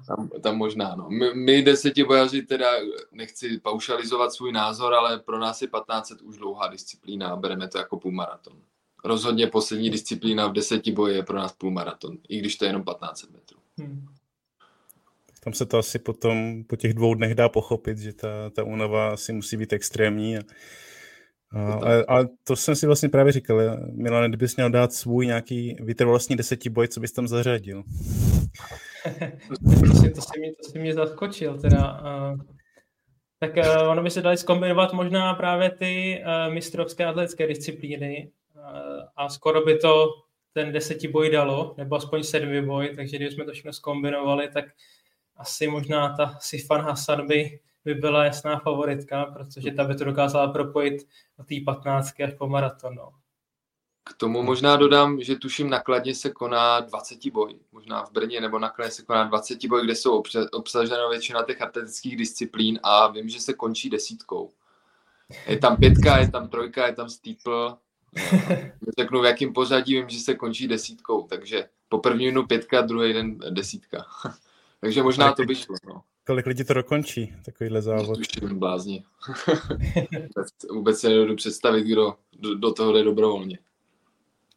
Tam, 0.08 0.30
tam 0.44 0.58
možná, 0.58 0.96
no. 0.96 1.10
My, 1.10 1.34
my 1.34 1.62
desetibojaři 1.62 2.42
teda, 2.42 2.72
nechci 3.12 3.60
paušalizovat 3.60 4.34
svůj 4.34 4.52
názor, 4.52 4.94
ale 4.94 5.20
pro 5.20 5.40
nás 5.40 5.62
je 5.62 5.68
1500 5.68 6.22
už 6.22 6.38
dlouhá 6.38 6.68
disciplína 6.68 7.30
a 7.30 7.36
bereme 7.36 7.68
to 7.68 7.78
jako 7.78 8.00
půlmaraton. 8.00 8.62
Rozhodně 9.08 9.48
poslední 9.48 9.90
disciplína 9.90 10.48
v 10.48 10.54
desetiboji 10.54 11.16
je 11.16 11.24
pro 11.24 11.38
nás 11.38 11.54
půlmaraton, 11.54 12.18
i 12.30 12.40
když 12.40 12.56
to 12.56 12.66
je 12.66 12.70
jenom 12.70 12.84
1500 12.84 13.32
metrů. 13.32 13.58
Hmm. 13.80 14.06
Tam 15.44 15.54
se 15.54 15.66
to 15.66 15.78
asi 15.78 16.00
potom 16.00 16.64
po 16.64 16.76
těch 16.76 16.94
dvou 16.94 17.14
dnech 17.14 17.36
dá 17.36 17.50
pochopit, 17.50 17.98
že 17.98 18.14
ta, 18.14 18.50
ta 18.50 18.64
únava 18.64 19.10
asi 19.10 19.34
musí 19.34 19.58
být 19.58 19.74
extrémní 19.74 20.38
a 20.38 20.42
ale, 21.56 22.06
ale 22.08 22.28
to 22.44 22.56
jsem 22.56 22.76
si 22.76 22.86
vlastně 22.86 23.10
právě 23.10 23.32
říkal, 23.32 23.60
Milan, 23.92 24.30
kdybys 24.30 24.56
měl 24.56 24.70
dát 24.70 24.94
svůj 24.94 25.26
nějaký 25.26 25.76
vytrvalostní 25.80 26.36
desetiboj, 26.36 26.88
co 26.88 27.00
bys 27.00 27.12
tam 27.12 27.28
zařadil? 27.28 27.84
to, 29.88 29.96
si, 29.96 30.10
to, 30.10 30.22
si 30.22 30.40
mě, 30.40 30.52
to 30.54 30.70
si 30.72 30.80
mě 30.80 30.94
zaskočil 30.94 31.60
teda. 31.60 32.02
tak 33.40 33.52
uh, 33.58 33.90
ono 33.90 34.04
by 34.04 34.10
se 34.10 34.22
dali 34.22 34.38
zkombinovat 34.38 34.94
možná 34.94 35.34
právě 35.34 35.70
ty 35.70 36.22
uh, 36.22 36.54
mistrovské 36.54 37.06
atletické 37.06 37.48
disciplíny 37.48 38.28
uh, 38.28 38.32
a 39.16 39.30
skoro 39.30 39.66
by 39.66 39.78
to 39.78 40.14
ten 40.54 40.72
desetiboj 40.72 41.30
dalo, 41.30 41.76
nebo 41.78 41.96
aspoň 41.96 42.24
sedmi 42.24 42.62
boj, 42.62 42.96
takže 42.96 43.18
kdybychom 43.18 43.46
to 43.46 43.52
všechno 43.52 43.74
zkombinovali, 43.74 44.50
tak 44.50 44.66
asi 45.36 45.68
možná 45.68 46.16
ta 46.18 46.38
Sifan 46.40 46.82
Hassan 46.82 47.28
by 47.28 47.60
by 47.88 47.94
byla 47.94 48.26
jasná 48.26 48.60
favoritka, 48.60 49.26
protože 49.26 49.72
ta 49.72 49.84
by 49.84 49.96
to 49.96 50.04
dokázala 50.04 50.48
propojit 50.48 51.08
od 51.40 51.48
té 51.48 51.56
15 51.66 52.22
až 52.24 52.34
po 52.38 52.48
maraton. 52.48 52.96
No. 52.96 53.14
K 54.04 54.14
tomu 54.18 54.44
možná 54.44 54.76
dodám, 54.76 55.22
že 55.22 55.36
tuším 55.36 55.70
nakladně 55.70 56.16
se 56.16 56.30
koná 56.30 56.80
20 56.80 57.18
boj, 57.32 57.60
možná 57.72 58.06
v 58.06 58.12
Brně 58.12 58.42
nebo 58.42 58.60
nakladně 58.60 58.92
se 58.92 59.04
koná 59.04 59.24
20 59.24 59.66
boj, 59.66 59.84
kde 59.84 59.96
jsou 59.96 60.24
obsaženo 60.52 61.10
většina 61.10 61.44
těch 61.44 61.62
atletických 61.62 62.18
disciplín 62.18 62.80
a 62.84 63.08
vím, 63.08 63.30
že 63.30 63.40
se 63.40 63.54
končí 63.54 63.90
desítkou. 63.90 64.52
Je 65.46 65.58
tam 65.58 65.78
pětka, 65.78 66.18
je 66.18 66.32
tam 66.32 66.50
trojka, 66.50 66.88
je 66.88 66.94
tam 66.94 67.10
steeple. 67.10 67.78
Řeknu, 69.00 69.22
v 69.22 69.26
jakém 69.26 69.54
pořadí 69.54 69.94
vím, 69.94 70.10
že 70.10 70.20
se 70.20 70.36
končí 70.36 70.68
desítkou, 70.68 71.28
takže 71.28 71.70
po 71.90 71.98
první 71.98 72.32
dnu 72.32 72.46
pětka, 72.46 72.82
druhý 72.82 73.14
den 73.14 73.38
desítka. 73.50 74.06
takže 74.82 75.04
možná 75.04 75.34
to 75.34 75.44
by 75.44 75.56
šlo. 75.56 75.76
No. 75.88 76.02
Kolik 76.26 76.46
lidí 76.46 76.64
to 76.64 76.74
dokončí, 76.74 77.34
takovýhle 77.46 77.82
závod? 77.82 78.18
Tuším, 78.18 78.60
blázni. 78.60 79.04
vůbec, 80.12 80.48
vůbec 80.72 81.00
se 81.00 81.10
nedodu 81.10 81.36
představit, 81.36 81.84
kdo 81.84 82.16
do, 82.40 82.56
do 82.56 82.74
toho 82.74 82.94
jde 82.94 83.04
dobrovolně. 83.04 83.60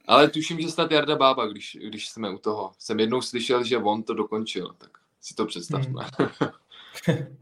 Ale 0.07 0.31
tuším, 0.31 0.61
že 0.61 0.69
snad 0.69 0.91
Jarda 0.91 1.17
Bába, 1.17 1.47
když, 1.47 1.79
když 1.89 2.09
jsme 2.09 2.31
u 2.31 2.39
toho. 2.39 2.73
Jsem 2.79 3.01
jednou 3.01 3.23
slyšel, 3.23 3.65
že 3.65 3.79
on 3.79 4.03
to 4.03 4.15
dokončil, 4.15 4.75
tak 4.79 4.91
si 5.21 5.35
to 5.35 5.47
představme. 5.47 6.07
Hmm. 7.07 7.37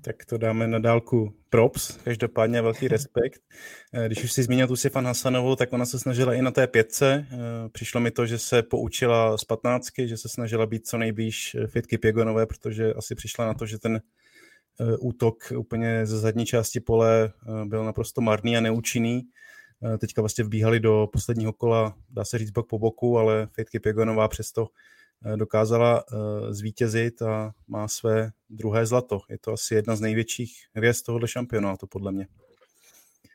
Tak 0.00 0.24
to 0.24 0.38
dáme 0.38 0.66
na 0.66 0.78
dálku 0.78 1.34
props, 1.50 1.96
každopádně 2.04 2.62
velký 2.62 2.88
respekt. 2.88 3.42
Eh, 3.92 4.06
když 4.06 4.24
už 4.24 4.32
si 4.32 4.42
zmínil 4.42 4.66
tu 4.66 4.76
Sifan 4.76 5.06
Hasanovou, 5.06 5.56
tak 5.56 5.72
ona 5.72 5.86
se 5.86 5.98
snažila 5.98 6.34
i 6.34 6.42
na 6.42 6.50
té 6.50 6.66
pětce. 6.66 7.26
Eh, 7.30 7.68
přišlo 7.68 8.00
mi 8.00 8.10
to, 8.10 8.26
že 8.26 8.38
se 8.38 8.62
poučila 8.62 9.38
z 9.38 9.44
patnáctky, 9.44 10.08
že 10.08 10.16
se 10.16 10.28
snažila 10.28 10.66
být 10.66 10.86
co 10.86 10.98
nejblíž 10.98 11.54
eh, 11.54 11.66
Fitky 11.66 11.98
Pěgonové, 11.98 12.46
protože 12.46 12.94
asi 12.94 13.14
přišla 13.14 13.46
na 13.46 13.54
to, 13.54 13.66
že 13.66 13.78
ten 13.78 14.00
útok 15.00 15.52
úplně 15.56 16.06
ze 16.06 16.18
zadní 16.18 16.46
části 16.46 16.80
pole 16.80 17.32
byl 17.64 17.84
naprosto 17.84 18.20
marný 18.20 18.56
a 18.56 18.60
neúčinný. 18.60 19.22
Teďka 19.98 20.22
vlastně 20.22 20.44
vbíhali 20.44 20.80
do 20.80 21.08
posledního 21.12 21.52
kola, 21.52 21.96
dá 22.10 22.24
se 22.24 22.38
říct 22.38 22.50
bok 22.50 22.68
po 22.68 22.78
boku, 22.78 23.18
ale 23.18 23.48
Fitky 23.52 23.80
Pěgonová 23.80 24.28
přesto 24.28 24.68
dokázala 25.36 26.04
eh, 26.12 26.54
zvítězit 26.54 27.22
a 27.22 27.52
má 27.68 27.88
své 27.88 28.30
druhé 28.50 28.86
zlato. 28.86 29.20
Je 29.30 29.38
to 29.38 29.52
asi 29.52 29.74
jedna 29.74 29.96
z 29.96 30.00
největších 30.00 30.52
hvězd 30.74 31.06
tohohle 31.06 31.28
šampionátu, 31.28 31.86
podle 31.86 32.12
mě. 32.12 32.26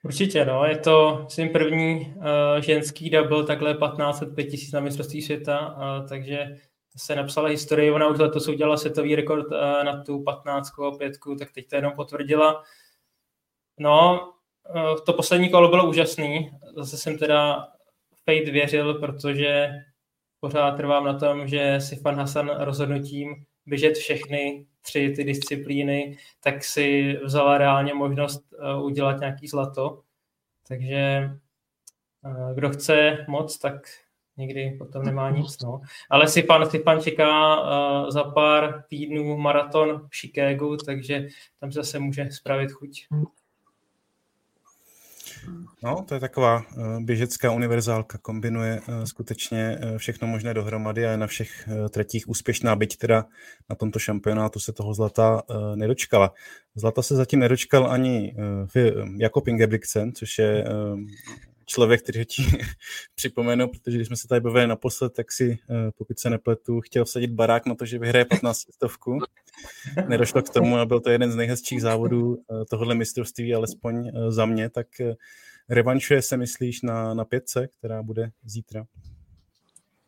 Určitě, 0.04 0.46
no. 0.46 0.66
Je 0.66 0.78
to 0.78 1.22
myslím 1.24 1.50
první 1.50 2.16
uh, 2.16 2.24
ženský 2.60 3.10
double, 3.10 3.44
takhle 3.44 3.74
1505 3.74 4.44
tisíc 4.44 4.72
na 4.72 4.80
mistrovství 4.80 5.22
světa, 5.22 5.76
uh, 5.76 6.08
takže 6.10 6.48
se 6.98 7.16
napsala 7.16 7.50
historie, 7.50 7.92
ona 7.92 8.08
už 8.08 8.20
letos 8.20 8.48
udělala 8.48 8.78
světový 8.78 9.16
rekord 9.16 9.46
uh, 9.46 9.84
na 9.84 10.04
tu 10.04 10.24
15 10.24 10.72
a 10.88 10.98
5, 10.98 11.14
tak 11.40 11.52
teď 11.52 11.68
to 11.68 11.76
jenom 11.76 11.94
potvrdila. 11.96 12.64
No, 13.80 14.28
uh, 14.76 15.00
to 15.06 15.14
poslední 15.14 15.50
kolo 15.50 15.70
bylo 15.70 15.90
úžasný, 15.90 16.52
zase 16.78 16.98
jsem 16.98 17.18
teda 17.18 17.68
Fate 18.26 18.52
věřil, 18.52 18.94
protože 18.94 19.70
pořád 20.44 20.72
trvám 20.72 21.06
na 21.06 21.20
tom, 21.20 21.48
že 21.48 21.82
si 21.82 21.96
Fan 21.96 22.16
Hasan 22.16 22.52
rozhodnutím 22.60 23.46
běžet 23.66 23.94
všechny 23.94 24.66
tři 24.82 25.14
ty 25.16 25.24
disciplíny, 25.24 26.18
tak 26.40 26.64
si 26.64 27.18
vzala 27.24 27.58
reálně 27.58 27.94
možnost 27.94 28.54
eh, 28.54 28.82
udělat 28.82 29.20
nějaký 29.20 29.48
zlato. 29.48 30.02
Takže 30.68 30.98
eh, 32.26 32.54
kdo 32.56 32.70
chce 32.70 33.26
moc, 33.28 33.58
tak 33.58 33.76
někdy 34.38 34.76
potom 34.78 35.04
nemá 35.04 35.30
nic. 35.38 35.62
No. 35.62 35.82
Ale 36.10 36.28
si 36.28 36.44
pan, 36.44 36.70
si 36.70 36.80
pan 36.80 37.02
čeká 37.02 37.62
uh, 37.62 38.10
za 38.10 38.24
pár 38.24 38.84
týdnů 38.90 39.38
maraton 39.38 40.08
v 40.08 40.16
Chicagu, 40.20 40.78
takže 40.78 41.28
tam 41.60 41.72
zase 41.72 42.00
může 42.00 42.32
spravit 42.32 42.72
chuť. 42.72 43.08
No, 45.84 46.06
to 46.08 46.14
je 46.14 46.20
taková 46.20 46.62
eh, 46.62 46.82
běžecká 47.00 47.52
univerzálka, 47.52 48.18
kombinuje 48.18 48.82
eh, 48.88 49.08
skutečně 49.08 49.78
eh, 49.82 49.98
všechno 49.98 50.28
možné 50.28 50.54
dohromady 50.54 51.06
a 51.06 51.12
je 51.12 51.18
na 51.18 51.28
všech 51.28 51.70
tretích 51.90 52.30
úspěšná, 52.30 52.76
byť 52.76 52.98
teda 52.98 53.26
na 53.70 53.76
tomto 53.76 54.00
šampionátu 54.00 54.60
se 54.60 54.74
toho 54.74 54.94
zlata 54.94 55.42
nedočkala. 55.76 56.34
Zlata 56.76 57.02
se 57.02 57.16
zatím 57.16 57.40
nedočkal 57.40 57.92
ani 57.92 58.36
Jakob 59.18 59.48
Ingebrigtsen, 59.48 60.12
což 60.14 60.38
je 60.38 60.66
člověk, 61.74 62.02
který 62.02 62.26
ti 62.26 62.44
připomenu, 63.16 63.68
protože 63.68 63.98
když 63.98 64.08
jsme 64.08 64.16
se 64.16 64.28
tady 64.28 64.42
bavili 64.42 64.68
naposled, 64.68 65.14
tak 65.14 65.32
si, 65.32 65.58
pokud 65.98 66.20
se 66.20 66.30
nepletu, 66.30 66.82
chtěl 66.82 67.06
vsadit 67.06 67.32
barák 67.32 67.66
na 67.66 67.76
to, 67.76 67.86
že 67.86 68.00
vyhraje 68.00 68.26
15 68.26 68.60
stovku. 68.74 69.18
Nedošlo 70.08 70.42
k 70.42 70.50
tomu 70.50 70.78
a 70.78 70.86
byl 70.86 71.00
to 71.00 71.10
jeden 71.10 71.32
z 71.32 71.36
nejhezčích 71.36 71.82
závodů 71.82 72.38
tohohle 72.70 72.96
mistrovství, 72.96 73.54
alespoň 73.54 74.12
za 74.30 74.46
mě, 74.46 74.70
tak 74.70 74.88
revanšuje 75.70 76.22
se, 76.22 76.38
myslíš, 76.38 76.82
na, 76.82 77.14
na 77.14 77.26
pětce, 77.26 77.68
která 77.78 78.04
bude 78.04 78.32
zítra? 78.44 78.86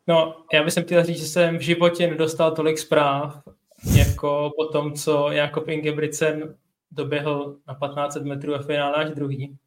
No, 0.08 0.46
já 0.54 0.64
bych 0.64 0.74
chtěl 0.82 1.04
říct, 1.04 1.20
že 1.20 1.26
jsem 1.26 1.58
v 1.58 1.62
životě 1.62 2.08
nedostal 2.08 2.56
tolik 2.56 2.78
zpráv, 2.80 3.44
jako 3.98 4.52
po 4.58 4.66
tom, 4.66 4.94
co 4.94 5.32
Jakob 5.32 5.68
Ingebrigtsen 5.68 6.56
doběhl 6.92 7.58
na 7.68 7.74
1500 7.74 8.24
metrů 8.24 8.56
a 8.56 8.62
finále 8.62 8.96
až 8.96 9.10
druhý. 9.10 9.58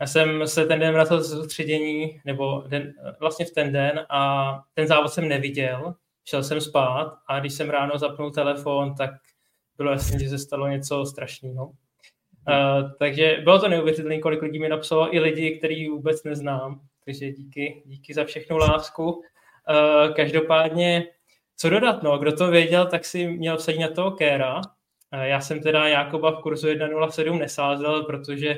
Já 0.00 0.06
jsem 0.06 0.46
se 0.46 0.66
ten 0.66 0.80
den 0.80 0.92
vrátil 0.92 1.22
z 1.22 1.30
soustředění, 1.30 2.20
nebo 2.24 2.64
den, 2.66 2.94
vlastně 3.20 3.46
v 3.46 3.50
ten 3.50 3.72
den 3.72 4.06
a 4.10 4.52
ten 4.74 4.86
závod 4.86 5.12
jsem 5.12 5.28
neviděl, 5.28 5.94
šel 6.24 6.42
jsem 6.42 6.60
spát 6.60 7.18
a 7.26 7.40
když 7.40 7.52
jsem 7.52 7.70
ráno 7.70 7.98
zapnul 7.98 8.30
telefon, 8.30 8.94
tak 8.94 9.10
bylo 9.76 9.90
jasné, 9.90 10.18
že 10.18 10.28
se 10.28 10.38
stalo 10.38 10.66
něco 10.68 11.06
strašného. 11.06 11.66
Uh, 11.66 12.92
takže 12.98 13.40
bylo 13.44 13.58
to 13.58 13.68
neuvěřitelné, 13.68 14.18
kolik 14.18 14.42
lidí 14.42 14.58
mi 14.58 14.68
napsalo, 14.68 15.14
i 15.14 15.20
lidi, 15.20 15.58
který 15.58 15.88
vůbec 15.88 16.24
neznám. 16.24 16.80
Takže 17.04 17.32
díky, 17.32 17.82
díky 17.86 18.14
za 18.14 18.24
všechnu 18.24 18.56
lásku. 18.56 19.10
Uh, 19.10 20.14
každopádně, 20.14 21.06
co 21.56 21.70
dodat, 21.70 22.02
no, 22.02 22.18
kdo 22.18 22.32
to 22.32 22.50
věděl, 22.50 22.86
tak 22.86 23.04
si 23.04 23.26
měl 23.26 23.56
vsadit 23.56 23.78
na 23.78 23.88
toho 23.88 24.10
Kéra. 24.10 24.56
Uh, 24.56 24.62
já 25.20 25.40
jsem 25.40 25.60
teda 25.60 25.88
Jakoba 25.88 26.30
v 26.30 26.42
kurzu 26.42 26.66
1.07 26.66 27.38
nesázel, 27.38 28.02
protože 28.02 28.56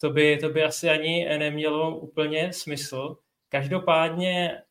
to 0.00 0.10
by, 0.10 0.36
to 0.36 0.48
by 0.48 0.62
asi 0.62 0.88
ani 0.88 1.38
nemělo 1.38 1.98
úplně 1.98 2.52
smysl. 2.52 3.16
Každopádně 3.48 4.62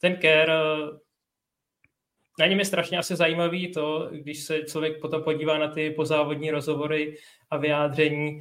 ten 0.00 0.16
Kér 0.16 0.50
na 2.38 2.46
něm 2.46 2.58
je 2.58 2.64
strašně 2.64 2.98
asi 2.98 3.16
zajímavý 3.16 3.72
to, 3.72 4.08
když 4.12 4.42
se 4.44 4.62
člověk 4.62 5.00
potom 5.00 5.22
podívá 5.22 5.58
na 5.58 5.68
ty 5.68 5.90
pozávodní 5.90 6.50
rozhovory 6.50 7.16
a 7.50 7.56
vyjádření, 7.56 8.40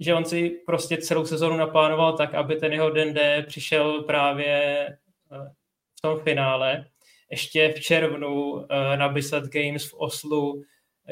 že 0.00 0.14
on 0.14 0.24
si 0.24 0.50
prostě 0.66 0.96
celou 0.96 1.26
sezonu 1.26 1.56
naplánoval 1.56 2.16
tak, 2.16 2.34
aby 2.34 2.56
ten 2.56 2.72
jeho 2.72 2.90
den 2.90 3.14
D 3.14 3.42
přišel 3.42 4.02
právě 4.02 4.86
eh, 4.86 5.52
v 5.98 6.00
tom 6.02 6.20
finále. 6.20 6.86
Ještě 7.30 7.72
v 7.76 7.80
červnu 7.80 8.64
eh, 8.70 8.96
na 8.96 9.08
Bissett 9.08 9.44
Games 9.44 9.90
v 9.90 9.94
Oslu, 9.94 10.62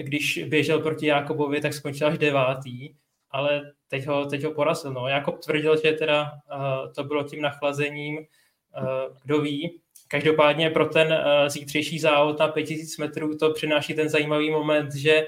když 0.02 0.44
běžel 0.48 0.80
proti 0.80 1.06
Jakobovi, 1.06 1.60
tak 1.60 1.74
skončil 1.74 2.06
až 2.06 2.18
devátý, 2.18 2.94
ale 3.30 3.72
teď 3.88 4.06
ho, 4.06 4.26
teď 4.26 4.44
ho 4.44 4.54
porazil. 4.54 4.92
No. 4.92 5.08
Jakob 5.08 5.38
tvrdil, 5.38 5.76
že 5.84 5.92
teda 5.92 6.32
uh, 6.54 6.92
to 6.92 7.04
bylo 7.04 7.24
tím 7.24 7.42
nachlazením, 7.42 8.18
uh, 8.18 9.16
kdo 9.22 9.40
ví, 9.40 9.80
Každopádně 10.08 10.70
pro 10.70 10.86
ten 10.86 11.12
uh, 11.12 11.48
zítřejší 11.48 11.98
závod 11.98 12.38
na 12.38 12.48
5000 12.48 12.98
metrů 12.98 13.36
to 13.36 13.52
přináší 13.52 13.94
ten 13.94 14.08
zajímavý 14.08 14.50
moment, 14.50 14.94
že 14.94 15.26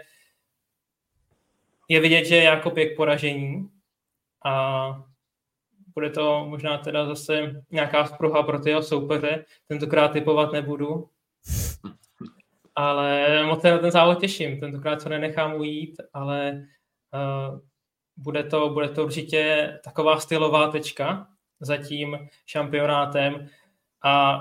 je 1.88 2.00
vidět, 2.00 2.24
že 2.24 2.36
je 2.36 2.42
jako 2.42 2.70
pěk 2.70 2.96
poražení 2.96 3.70
a 4.44 5.04
bude 5.94 6.10
to 6.10 6.46
možná 6.48 6.78
teda 6.78 7.06
zase 7.06 7.62
nějaká 7.70 8.06
spruha 8.06 8.42
pro 8.42 8.58
ty 8.58 8.70
jeho 8.70 8.82
soupeře. 8.82 9.44
Tentokrát 9.68 10.08
typovat 10.08 10.52
nebudu, 10.52 11.08
ale 12.74 13.26
moc 13.46 13.60
se 13.62 13.70
na 13.70 13.78
ten 13.78 13.90
závod 13.90 14.20
těším. 14.20 14.60
Tentokrát 14.60 15.02
se 15.02 15.08
nenechám 15.08 15.54
ujít, 15.54 15.96
ale 16.12 16.66
uh, 17.14 17.60
bude, 18.20 18.44
to, 18.44 18.70
bude 18.70 18.88
to 18.88 19.04
určitě 19.04 19.72
taková 19.84 20.20
stylová 20.20 20.68
tečka 20.70 21.26
za 21.60 21.76
tím 21.76 22.28
šampionátem. 22.46 23.46
A 24.04 24.40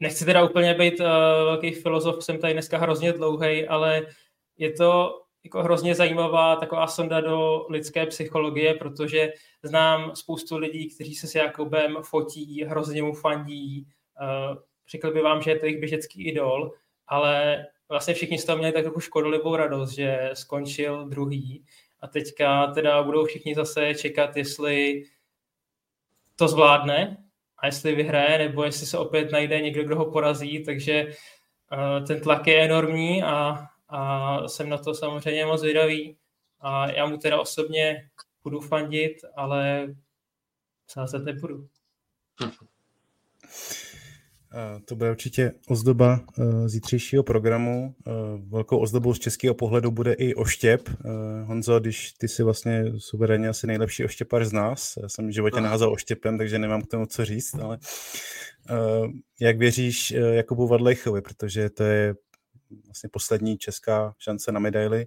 nechci 0.00 0.24
teda 0.24 0.44
úplně 0.44 0.74
být 0.74 1.00
uh, 1.00 1.06
velký 1.44 1.72
filozof, 1.72 2.24
jsem 2.24 2.38
tady 2.38 2.52
dneska 2.52 2.78
hrozně 2.78 3.12
dlouhý, 3.12 3.68
ale 3.68 4.06
je 4.56 4.72
to 4.72 5.22
jako 5.44 5.62
hrozně 5.62 5.94
zajímavá 5.94 6.56
taková 6.56 6.86
sonda 6.86 7.20
do 7.20 7.66
lidské 7.70 8.06
psychologie, 8.06 8.74
protože 8.74 9.32
znám 9.62 10.16
spoustu 10.16 10.56
lidí, 10.56 10.94
kteří 10.94 11.14
se 11.14 11.26
s 11.26 11.34
Jakobem 11.34 11.96
fotí, 12.02 12.64
hrozně 12.64 13.02
mu 13.02 13.12
fandí, 13.12 13.86
uh, 14.20 14.56
řekl 14.90 15.12
by 15.12 15.22
vám, 15.22 15.42
že 15.42 15.50
je 15.50 15.58
to 15.58 15.66
jejich 15.66 15.80
běžecký 15.80 16.28
idol, 16.28 16.72
ale 17.06 17.64
vlastně 17.88 18.14
všichni 18.14 18.38
z 18.38 18.44
toho 18.44 18.58
měli 18.58 18.72
tak 18.72 18.82
trochu 18.84 19.00
škodolivou 19.00 19.56
radost, 19.56 19.90
že 19.90 20.30
skončil 20.34 21.08
druhý 21.08 21.64
a 22.06 22.08
teďka 22.08 22.66
teda 22.66 23.02
budou 23.02 23.24
všichni 23.24 23.54
zase 23.54 23.94
čekat, 23.94 24.36
jestli 24.36 25.04
to 26.36 26.48
zvládne, 26.48 27.16
a 27.58 27.66
jestli 27.66 27.94
vyhraje, 27.94 28.38
nebo 28.38 28.64
jestli 28.64 28.86
se 28.86 28.98
opět 28.98 29.32
najde 29.32 29.60
někdo, 29.60 29.84
kdo 29.84 29.96
ho 29.96 30.10
porazí, 30.10 30.64
takže 30.64 31.06
uh, 31.06 32.06
ten 32.06 32.20
tlak 32.20 32.46
je 32.46 32.64
enormní 32.64 33.22
a, 33.22 33.66
a 33.88 34.48
jsem 34.48 34.68
na 34.68 34.78
to 34.78 34.94
samozřejmě 34.94 35.46
moc 35.46 35.62
vydavý. 35.62 36.16
A 36.60 36.90
já 36.90 37.06
mu 37.06 37.18
teda 37.18 37.40
osobně 37.40 38.10
budu 38.42 38.60
fandit, 38.60 39.16
ale 39.36 39.94
sázet 40.90 41.24
nebudu. 41.24 41.68
To 44.84 44.96
bude 44.96 45.10
určitě 45.10 45.52
ozdoba 45.68 46.20
eh, 46.38 46.68
zítřejšího 46.68 47.22
programu. 47.22 47.94
Eh, 48.06 48.10
velkou 48.48 48.78
ozdobou 48.78 49.14
z 49.14 49.18
českého 49.18 49.54
pohledu 49.54 49.90
bude 49.90 50.12
i 50.12 50.34
oštěp. 50.34 50.88
Eh, 50.88 51.42
Honzo, 51.44 51.80
když 51.80 52.12
ty 52.12 52.28
jsi 52.28 52.42
vlastně 52.42 52.84
suverénně 52.98 53.48
asi 53.48 53.66
nejlepší 53.66 54.04
oštěpař 54.04 54.46
z 54.46 54.52
nás. 54.52 54.94
Já 55.02 55.08
jsem 55.08 55.28
v 55.28 55.34
životě 55.34 55.60
naházel 55.60 55.92
oštěpem, 55.92 56.38
takže 56.38 56.58
nemám 56.58 56.82
k 56.82 56.86
tomu 56.86 57.06
co 57.06 57.24
říct, 57.24 57.54
ale 57.54 57.78
jak 59.40 59.58
věříš 59.58 60.10
Jakubu 60.10 60.66
Vadlejchovi, 60.66 61.22
protože 61.22 61.70
to 61.70 61.82
je 61.82 62.14
vlastně 62.86 63.10
poslední 63.12 63.58
česká 63.58 64.14
šance 64.18 64.52
na 64.52 64.60
medaily? 64.60 65.06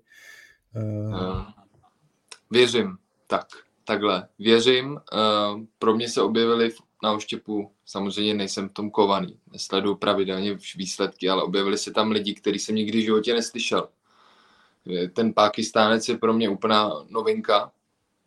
Věřím, 2.52 2.98
tak, 3.28 3.48
takhle. 3.84 4.28
Věřím. 4.40 5.00
Pro 5.80 5.96
mě 5.96 6.10
se 6.10 6.22
objevily 6.22 6.72
na 7.04 7.14
oštěpu 7.14 7.72
samozřejmě 7.86 8.34
nejsem 8.34 8.70
v 8.70 8.74
tom 8.74 8.92
kovaný, 8.92 9.40
nesleduju 9.52 9.96
pravidelně 9.96 10.58
výsledky, 10.76 11.30
ale 11.30 11.44
objevili 11.44 11.78
se 11.78 11.92
tam 11.92 12.12
lidi, 12.12 12.34
který 12.34 12.60
jsem 12.60 12.76
nikdy 12.76 12.98
v 12.98 13.06
životě 13.06 13.34
neslyšel. 13.34 13.90
Ten 15.14 15.34
Pákistánec 15.34 16.10
je 16.10 16.18
pro 16.18 16.34
mě 16.34 16.50
úplná 16.50 16.92
novinka 17.10 17.72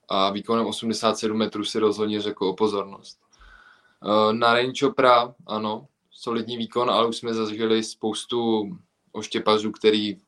a 0.08 0.30
výkonem 0.30 0.66
87 0.66 1.38
metrů 1.38 1.64
si 1.64 1.78
rozhodně 1.78 2.20
řekl 2.20 2.46
o 2.46 2.54
pozornost. 2.54 3.18
Eh, 4.04 4.32
na 4.32 4.54
Chopra, 4.80 5.34
ano, 5.46 5.86
solidní 6.10 6.56
výkon, 6.56 6.90
ale 6.90 7.08
už 7.08 7.16
jsme 7.16 7.34
zažili 7.34 7.84
spoustu 7.84 8.70
oštěpařů, 9.12 9.72
který 9.72 10.16
eh, 10.16 10.18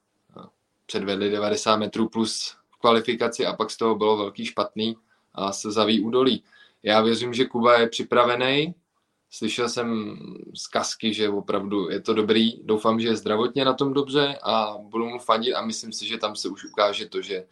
předvedli 0.86 1.30
90 1.30 1.76
metrů 1.76 2.08
plus 2.08 2.56
v 2.70 2.78
kvalifikaci 2.78 3.46
a 3.46 3.52
pak 3.52 3.70
z 3.70 3.76
toho 3.76 3.94
bylo 3.94 4.16
velký 4.16 4.46
špatný 4.46 4.96
a 5.34 5.52
se 5.52 5.72
zaví 5.72 6.00
údolí. 6.00 6.44
Já 6.84 7.00
věřím, 7.00 7.34
že 7.34 7.44
Kuba 7.44 7.80
je 7.80 7.88
připravený. 7.88 8.74
Slyšel 9.30 9.68
jsem 9.68 10.16
z 10.54 10.66
kasky, 10.66 11.14
že 11.14 11.28
opravdu 11.28 11.90
je 11.90 12.00
to 12.00 12.14
dobrý. 12.14 12.64
Doufám, 12.64 13.00
že 13.00 13.08
je 13.08 13.16
zdravotně 13.16 13.64
na 13.64 13.72
tom 13.72 13.92
dobře 13.92 14.38
a 14.42 14.78
budu 14.78 15.08
mu 15.08 15.18
fandit 15.18 15.54
a 15.54 15.64
myslím 15.64 15.92
si, 15.92 16.06
že 16.06 16.18
tam 16.18 16.36
se 16.36 16.48
už 16.48 16.64
ukáže 16.64 17.08
to, 17.08 17.22
že 17.22 17.36
eh, 17.36 17.46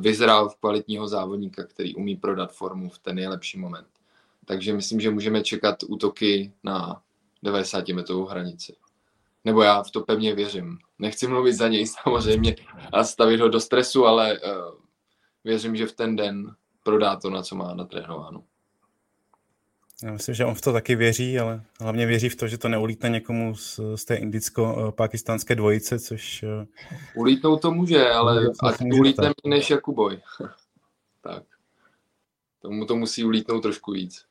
vyzrál 0.00 0.48
v 0.48 0.56
kvalitního 0.56 1.08
závodníka, 1.08 1.64
který 1.64 1.94
umí 1.94 2.16
prodat 2.16 2.52
formu 2.52 2.88
v 2.88 2.98
ten 2.98 3.16
nejlepší 3.16 3.58
moment. 3.58 3.86
Takže 4.44 4.72
myslím, 4.72 5.00
že 5.00 5.10
můžeme 5.10 5.42
čekat 5.42 5.76
útoky 5.88 6.52
na 6.64 7.02
90 7.42 7.88
metrovou 7.88 8.24
hranici. 8.24 8.76
Nebo 9.44 9.62
já 9.62 9.82
v 9.82 9.90
to 9.90 10.00
pevně 10.00 10.34
věřím. 10.34 10.78
Nechci 10.98 11.26
mluvit 11.26 11.52
za 11.52 11.68
něj 11.68 11.86
samozřejmě 11.86 12.56
a 12.92 13.04
stavit 13.04 13.40
ho 13.40 13.48
do 13.48 13.60
stresu, 13.60 14.06
ale 14.06 14.40
uh, 14.40 14.48
věřím, 15.44 15.76
že 15.76 15.86
v 15.86 15.92
ten 15.92 16.16
den 16.16 16.54
prodá 16.82 17.16
to, 17.16 17.30
na 17.30 17.42
co 17.42 17.56
má 17.56 17.74
natrénováno. 17.74 18.44
Já 20.02 20.12
myslím, 20.12 20.34
že 20.34 20.44
on 20.44 20.54
v 20.54 20.60
to 20.60 20.72
taky 20.72 20.96
věří, 20.96 21.38
ale 21.38 21.62
hlavně 21.80 22.06
věří 22.06 22.28
v 22.28 22.36
to, 22.36 22.48
že 22.48 22.58
to 22.58 22.68
neulítne 22.68 23.08
někomu 23.08 23.54
z, 23.54 23.80
z 23.94 24.04
té 24.04 24.14
indicko-pakistánské 24.14 25.54
dvojice, 25.54 25.98
což... 25.98 26.42
Eh, 26.42 26.66
Ulítnout 27.14 27.62
to 27.62 27.70
může, 27.70 28.10
ale 28.10 28.46
ať 28.62 28.80
ulítne 28.80 29.24
méně 29.24 29.56
než 29.56 29.70
Jakuboj. 29.70 30.18
tak. 31.22 31.42
Tomu 32.62 32.86
to 32.86 32.96
musí 32.96 33.24
ulítnout 33.24 33.60
trošku 33.60 33.92
víc. 33.92 34.24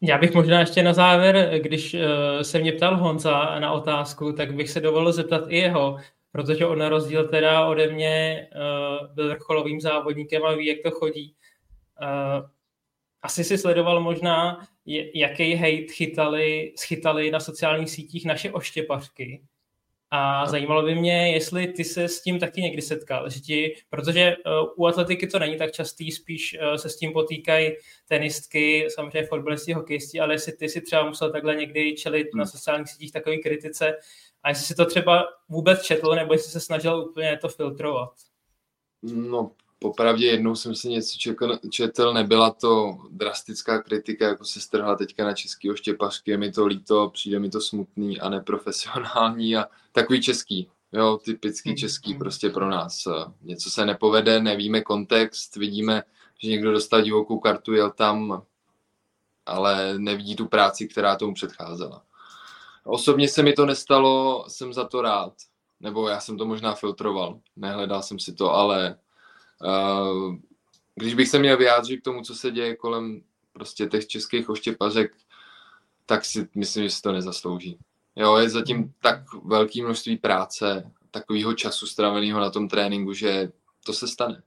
Já 0.00 0.18
bych 0.18 0.34
možná 0.34 0.60
ještě 0.60 0.82
na 0.82 0.92
závěr, 0.92 1.60
když 1.62 1.94
uh, 1.94 2.00
se 2.42 2.58
mě 2.58 2.72
ptal 2.72 2.96
Honza 2.96 3.58
na 3.58 3.72
otázku, 3.72 4.32
tak 4.32 4.54
bych 4.54 4.70
se 4.70 4.80
dovolil 4.80 5.12
zeptat 5.12 5.44
i 5.48 5.56
jeho, 5.56 5.98
protože 6.32 6.66
on 6.66 6.78
na 6.78 6.88
rozdíl 6.88 7.28
teda 7.28 7.66
ode 7.66 7.92
mě 7.92 8.48
uh, 8.54 9.14
byl 9.14 9.28
vrcholovým 9.28 9.80
závodníkem 9.80 10.44
a 10.44 10.54
ví, 10.54 10.66
jak 10.66 10.78
to 10.82 10.90
chodí. 10.90 11.34
Uh, 12.02 12.48
asi 13.22 13.44
si 13.44 13.58
sledoval 13.58 14.00
možná, 14.00 14.68
jaký 15.14 15.54
hate 15.54 15.92
chytali, 15.92 16.72
schytali 16.76 17.30
na 17.30 17.40
sociálních 17.40 17.90
sítích 17.90 18.24
naše 18.24 18.52
oštěpařky. 18.52 19.42
A 20.10 20.46
zajímalo 20.46 20.82
by 20.82 20.94
mě, 20.94 21.32
jestli 21.32 21.66
ty 21.66 21.84
se 21.84 22.08
s 22.08 22.22
tím 22.22 22.38
taky 22.38 22.62
někdy 22.62 22.82
setkal, 22.82 23.30
že 23.30 23.40
ti, 23.40 23.74
protože 23.90 24.36
uh, 24.36 24.68
u 24.76 24.86
atletiky 24.86 25.26
to 25.26 25.38
není 25.38 25.56
tak 25.56 25.72
častý, 25.72 26.12
spíš 26.12 26.56
uh, 26.60 26.76
se 26.76 26.88
s 26.88 26.96
tím 26.96 27.12
potýkají 27.12 27.70
tenistky, 28.08 28.86
samozřejmě 28.90 29.28
fotbalisti, 29.28 29.72
hokejisti, 29.72 30.20
ale 30.20 30.34
jestli 30.34 30.52
ty 30.52 30.68
si 30.68 30.80
třeba 30.80 31.06
musel 31.06 31.32
takhle 31.32 31.54
někdy 31.54 31.94
čelit 31.94 32.26
hmm. 32.32 32.38
na 32.38 32.46
sociálních 32.46 32.88
sítích 32.88 33.12
takové 33.12 33.36
kritice 33.36 33.94
a 34.42 34.48
jestli 34.48 34.64
si 34.64 34.74
to 34.74 34.86
třeba 34.86 35.24
vůbec 35.48 35.82
četl, 35.82 36.14
nebo 36.14 36.32
jestli 36.32 36.52
se 36.52 36.60
snažil 36.60 37.08
úplně 37.10 37.36
to 37.36 37.48
filtrovat. 37.48 38.12
No, 39.02 39.50
popravdě 39.78 40.26
jednou 40.26 40.54
jsem 40.54 40.74
si 40.74 40.88
něco 40.88 41.18
čekl, 41.18 41.58
četl, 41.70 42.12
nebyla 42.12 42.50
to 42.50 42.98
drastická 43.10 43.82
kritika, 43.82 44.28
jako 44.28 44.44
se 44.44 44.60
strhla 44.60 44.96
teďka 44.96 45.24
na 45.24 45.34
český 45.34 45.70
oštěpařky, 45.70 46.30
je 46.30 46.38
mi 46.38 46.52
to 46.52 46.66
líto, 46.66 47.10
přijde 47.10 47.38
mi 47.38 47.50
to 47.50 47.60
smutný 47.60 48.20
a 48.20 48.28
neprofesionální 48.28 49.56
a 49.56 49.68
takový 49.92 50.22
český. 50.22 50.70
Jo, 50.92 51.18
typický 51.24 51.76
český 51.76 52.14
prostě 52.14 52.50
pro 52.50 52.70
nás. 52.70 53.04
Něco 53.42 53.70
se 53.70 53.86
nepovede, 53.86 54.42
nevíme 54.42 54.80
kontext, 54.80 55.56
vidíme, 55.56 56.02
že 56.38 56.50
někdo 56.50 56.72
dostal 56.72 57.02
divokou 57.02 57.38
kartu, 57.38 57.74
jel 57.74 57.90
tam, 57.90 58.42
ale 59.46 59.98
nevidí 59.98 60.36
tu 60.36 60.46
práci, 60.46 60.88
která 60.88 61.16
tomu 61.16 61.34
předcházela. 61.34 62.02
Osobně 62.84 63.28
se 63.28 63.42
mi 63.42 63.52
to 63.52 63.66
nestalo, 63.66 64.44
jsem 64.48 64.72
za 64.72 64.84
to 64.84 65.02
rád. 65.02 65.32
Nebo 65.80 66.08
já 66.08 66.20
jsem 66.20 66.38
to 66.38 66.46
možná 66.46 66.74
filtroval, 66.74 67.40
nehledal 67.56 68.02
jsem 68.02 68.18
si 68.18 68.32
to, 68.32 68.54
ale 68.54 68.98
když 70.94 71.14
bych 71.14 71.28
se 71.28 71.38
měl 71.38 71.56
vyjádřit 71.56 72.00
k 72.00 72.04
tomu, 72.04 72.22
co 72.22 72.34
se 72.34 72.50
děje 72.50 72.76
kolem 72.76 73.22
prostě 73.52 73.86
těch 73.86 74.06
českých 74.06 74.48
oštěpařek, 74.48 75.16
tak 76.06 76.24
si 76.24 76.48
myslím, 76.54 76.84
že 76.84 76.90
si 76.90 77.02
to 77.02 77.12
nezaslouží. 77.12 77.78
Jo, 78.16 78.36
je 78.36 78.48
zatím 78.48 78.94
tak 79.00 79.34
velké 79.44 79.82
množství 79.82 80.16
práce, 80.16 80.92
takového 81.10 81.54
času 81.54 81.86
straveného 81.86 82.40
na 82.40 82.50
tom 82.50 82.68
tréninku, 82.68 83.12
že 83.12 83.52
to 83.84 83.92
se 83.92 84.08
stane. 84.08 84.42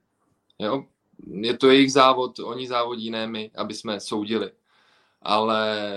Jo? 0.58 0.84
Je 1.26 1.56
to 1.56 1.70
jejich 1.70 1.92
závod, 1.92 2.38
oni 2.38 2.68
závodí, 2.68 3.10
ne 3.10 3.26
my, 3.26 3.50
aby 3.54 3.74
jsme 3.74 4.00
soudili. 4.00 4.50
Ale 5.22 5.88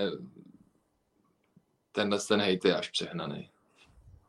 tenhle 1.91 2.19
ten 2.19 2.41
hejt 2.41 2.65
je 2.65 2.75
až 2.75 2.89
přehnaný. 2.89 3.49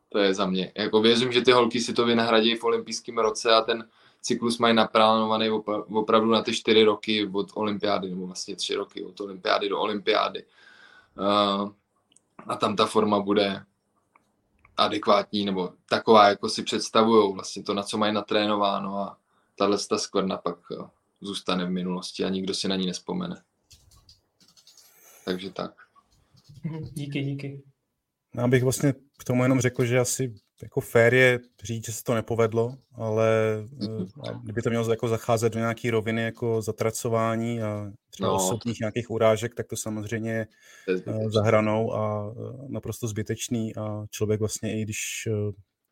To 0.09 0.19
je 0.19 0.33
za 0.33 0.45
mě. 0.45 0.71
Jako 0.75 1.01
věřím, 1.01 1.31
že 1.31 1.41
ty 1.41 1.51
holky 1.51 1.79
si 1.79 1.93
to 1.93 2.05
vynahradí 2.05 2.55
v 2.55 2.63
olympijském 2.63 3.17
roce 3.17 3.51
a 3.51 3.61
ten 3.61 3.89
cyklus 4.21 4.57
mají 4.57 4.75
naplánovaný 4.75 5.49
opravdu 5.95 6.31
na 6.31 6.41
ty 6.41 6.53
čtyři 6.53 6.83
roky 6.83 7.29
od 7.33 7.51
olympiády, 7.53 8.09
nebo 8.09 8.27
vlastně 8.27 8.55
tři 8.55 8.75
roky 8.75 9.03
od 9.03 9.21
olympiády 9.21 9.69
do 9.69 9.79
olympiády. 9.79 10.45
Uh, 11.17 11.71
a 12.47 12.55
tam 12.55 12.75
ta 12.75 12.85
forma 12.85 13.19
bude 13.19 13.65
adekvátní, 14.77 15.45
nebo 15.45 15.73
taková, 15.89 16.29
jako 16.29 16.49
si 16.49 16.63
představují 16.63 17.33
vlastně 17.33 17.63
to, 17.63 17.73
na 17.73 17.83
co 17.83 17.97
mají 17.97 18.13
natrénováno 18.13 18.97
a 18.97 19.17
tahle 19.55 19.77
ta 19.89 19.97
skvrna 19.97 20.37
pak 20.37 20.71
uh, 20.71 20.87
zůstane 21.21 21.65
v 21.65 21.69
minulosti 21.69 22.23
a 22.23 22.29
nikdo 22.29 22.53
si 22.53 22.67
na 22.67 22.75
ní 22.75 22.85
nespomene. 22.85 23.43
Takže 25.25 25.49
tak. 25.49 25.71
Díky, 26.93 27.21
díky. 27.21 27.63
Já 28.35 28.47
bych 28.47 28.63
vlastně 28.63 28.93
k 29.17 29.23
tomu 29.23 29.43
jenom 29.43 29.59
řekl, 29.59 29.85
že 29.85 29.99
asi 29.99 30.35
jako 30.63 30.81
fér 30.81 31.13
je 31.13 31.39
říct, 31.63 31.85
že 31.85 31.91
se 31.91 32.03
to 32.03 32.13
nepovedlo, 32.13 32.77
ale 32.93 33.29
eh, 34.29 34.33
kdyby 34.43 34.61
to 34.61 34.69
mělo 34.69 34.91
jako 34.91 35.07
zacházet 35.07 35.53
do 35.53 35.59
nějaké 35.59 35.91
roviny 35.91 36.23
jako 36.23 36.61
zatracování 36.61 37.61
a 37.61 37.91
třeba 38.09 38.29
no. 38.29 38.35
osobních 38.35 38.79
nějakých 38.79 39.11
urážek, 39.11 39.55
tak 39.55 39.67
to 39.67 39.77
samozřejmě 39.77 40.31
je 40.31 40.47
eh, 40.89 41.29
za 41.29 41.43
hranou 41.43 41.93
a 41.93 42.33
eh, 42.37 42.67
naprosto 42.69 43.07
zbytečný. 43.07 43.75
A 43.75 44.05
člověk 44.09 44.39
vlastně 44.39 44.79
i 44.79 44.81
když 44.81 45.27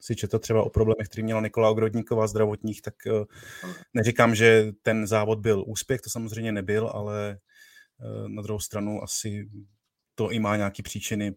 si 0.02 0.16
četl 0.16 0.40
třeba 0.40 0.64
o 0.64 0.70
problémech, 0.70 1.08
který 1.08 1.24
měla 1.24 1.42
Nikola 1.42 1.70
Ogrodníková 1.70 2.28
zdravotních, 2.28 2.82
tak 2.82 2.94
neříkám, 3.94 4.36
že 4.36 4.72
ten 4.82 5.08
závod 5.08 5.40
byl 5.40 5.64
úspěch, 5.68 6.02
to 6.02 6.10
samozřejmě 6.10 6.52
nebyl, 6.52 6.88
ale 6.88 7.38
na 8.28 8.42
druhou 8.42 8.60
stranu 8.60 9.04
asi 9.04 9.50
to 10.16 10.32
i 10.32 10.40
má 10.40 10.58
nějaké 10.58 10.84
příčiny 10.84 11.36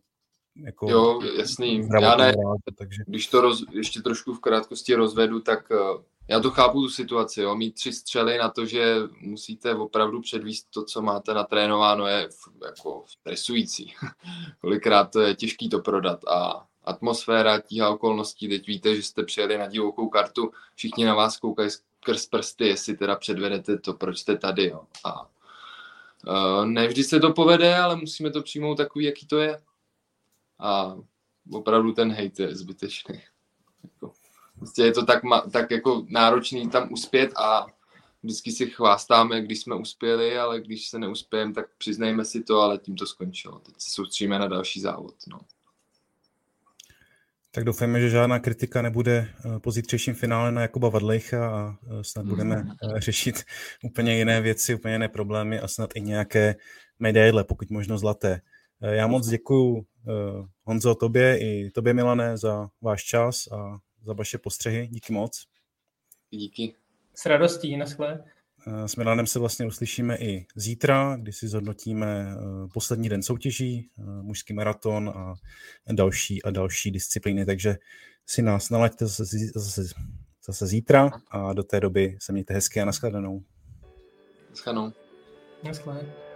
jako 0.65 0.91
jo, 0.91 1.21
jasný. 1.39 1.89
Já 2.01 2.17
ne, 2.17 2.27
rád, 2.27 2.75
takže... 2.79 3.03
když 3.07 3.27
to 3.27 3.41
roz, 3.41 3.65
ještě 3.73 4.03
trošku 4.03 4.35
v 4.35 4.41
krátkosti 4.41 4.95
rozvedu, 4.95 5.41
tak 5.41 5.71
uh, 5.71 6.03
já 6.29 6.41
to 6.41 6.51
chápu 6.51 6.81
tu 6.81 6.89
situaci, 6.89 7.41
jo. 7.41 7.55
mít 7.55 7.75
tři 7.75 7.93
střely 7.93 8.39
na 8.39 8.49
to, 8.49 8.67
že 8.67 8.97
musíte 9.21 9.75
opravdu 9.75 10.21
předvíst 10.21 10.71
to, 10.71 10.85
co 10.85 11.03
máte 11.03 11.35
natrénováno, 11.35 12.07
je 12.07 12.29
jako 12.65 13.05
stresující. 13.07 13.95
Kolikrát 14.61 15.05
to 15.05 15.21
je 15.21 15.35
těžký 15.35 15.69
to 15.69 15.79
prodat 15.79 16.21
a 16.29 16.67
atmosféra, 16.85 17.61
tíha 17.61 17.89
okolností, 17.89 18.49
teď 18.49 18.67
víte, 18.67 18.97
že 18.97 19.03
jste 19.03 19.25
přijeli 19.25 19.59
na 19.59 19.67
divokou 19.67 20.09
kartu, 20.09 20.51
všichni 20.75 21.05
na 21.05 21.15
vás 21.15 21.37
koukají 21.37 21.71
skrz 21.71 22.27
prsty, 22.27 22.67
jestli 22.67 22.97
teda 22.97 23.17
předvedete 23.17 23.79
to, 23.79 23.95
proč 23.95 24.19
jste 24.19 24.37
tady. 24.37 24.67
Jo. 24.67 24.81
A 25.05 25.23
uh, 25.23 26.67
ne 26.67 26.89
vždy 26.89 27.05
se 27.05 27.21
to 27.21 27.33
povede, 27.33 27.77
ale 27.77 27.97
musíme 27.97 28.31
to 28.31 28.43
přijmout 28.43 28.75
takový, 28.75 29.05
jaký 29.05 29.27
to 29.27 29.39
je 29.39 29.61
a 30.59 30.97
opravdu 31.53 31.93
ten 31.93 32.13
hejt 32.13 32.41
je 32.41 32.57
zbytečný. 32.57 33.21
Jako, 33.85 34.13
prostě 34.59 34.83
je 34.83 34.93
to 34.93 35.07
tak, 35.07 35.23
tak 35.53 35.71
jako 35.71 36.07
náročný 36.09 36.71
tam 36.71 36.93
uspět 36.93 37.33
a 37.37 37.67
vždycky 38.23 38.53
si 38.53 38.67
chvástáme, 38.67 39.43
když 39.43 39.61
jsme 39.61 39.75
uspěli, 39.75 40.39
ale 40.39 40.61
když 40.61 40.89
se 40.89 40.99
neuspějeme, 40.99 41.53
tak 41.55 41.67
přiznejme 41.79 42.25
si 42.25 42.43
to, 42.43 42.61
ale 42.61 42.79
tím 42.79 42.97
to 42.97 43.07
skončilo. 43.07 43.59
Teď 43.59 43.75
se 43.79 43.91
soustříme 43.91 44.39
na 44.39 44.49
další 44.49 44.81
závod. 44.81 45.15
No. 45.29 45.41
Tak 47.51 47.65
doufáme, 47.65 48.01
že 48.01 48.11
žádná 48.11 48.39
kritika 48.39 48.83
nebude 48.83 49.29
eh, 49.29 49.59
po 49.59 49.71
zítřejším 49.71 50.15
finále 50.15 50.53
na 50.53 50.63
Jakuba 50.63 50.89
Vadlejcha 50.89 51.49
a 51.49 51.77
eh, 51.83 52.05
snad 52.05 52.23
mm. 52.23 52.29
budeme 52.29 52.65
eh, 52.83 53.01
řešit 53.01 53.45
úplně 53.85 54.19
jiné 54.19 54.41
věci, 54.41 54.75
úplně 54.75 54.95
jiné 54.95 55.09
problémy 55.09 55.61
a 55.61 55.69
snad 55.69 55.91
i 55.95 56.01
nějaké 56.01 56.55
medaile, 56.99 57.45
pokud 57.45 57.71
možno 57.71 57.99
zlaté. 57.99 58.41
Já 58.81 59.07
moc 59.07 59.29
děkuji 59.29 59.87
Honzo, 60.65 60.95
tobě 60.95 61.39
i 61.41 61.71
tobě, 61.71 61.95
Milané, 61.95 62.37
za 62.37 62.69
váš 62.81 63.05
čas 63.05 63.47
a 63.47 63.79
za 64.03 64.13
vaše 64.13 64.39
postřehy. 64.39 64.89
Díky 64.89 65.13
moc. 65.13 65.47
Díky. 66.31 66.75
S 67.15 67.27
radostí, 67.27 67.77
naschle. 67.77 68.25
Eh, 68.67 68.89
s 68.89 68.97
Milanem 68.97 69.27
se 69.27 69.39
vlastně 69.39 69.67
uslyšíme 69.67 70.17
i 70.17 70.47
zítra, 70.57 71.17
kdy 71.17 71.33
si 71.33 71.49
zhodnotíme 71.49 72.27
eh, 72.31 72.69
poslední 72.75 73.09
den 73.09 73.23
soutěží, 73.23 73.91
mužský 74.23 74.55
maraton 74.55 75.09
a 75.09 75.35
další 75.93 76.43
a 76.43 76.51
další 76.51 76.91
disciplíny, 76.91 77.47
takže 77.47 77.77
si 78.27 78.43
nás 78.43 78.71
nalaďte 78.71 79.07
zase, 79.07 79.25
zase, 79.55 79.83
zase 80.47 80.67
zítra 80.67 81.11
a 81.31 81.53
do 81.53 81.63
té 81.63 81.81
doby 81.81 82.17
se 82.21 82.33
mějte 82.33 82.55
hezky 82.55 82.81
a 82.81 82.85
nashledanou. 82.85 83.45
Nashledanou. 84.51 84.93
Nashledanou. 85.65 86.28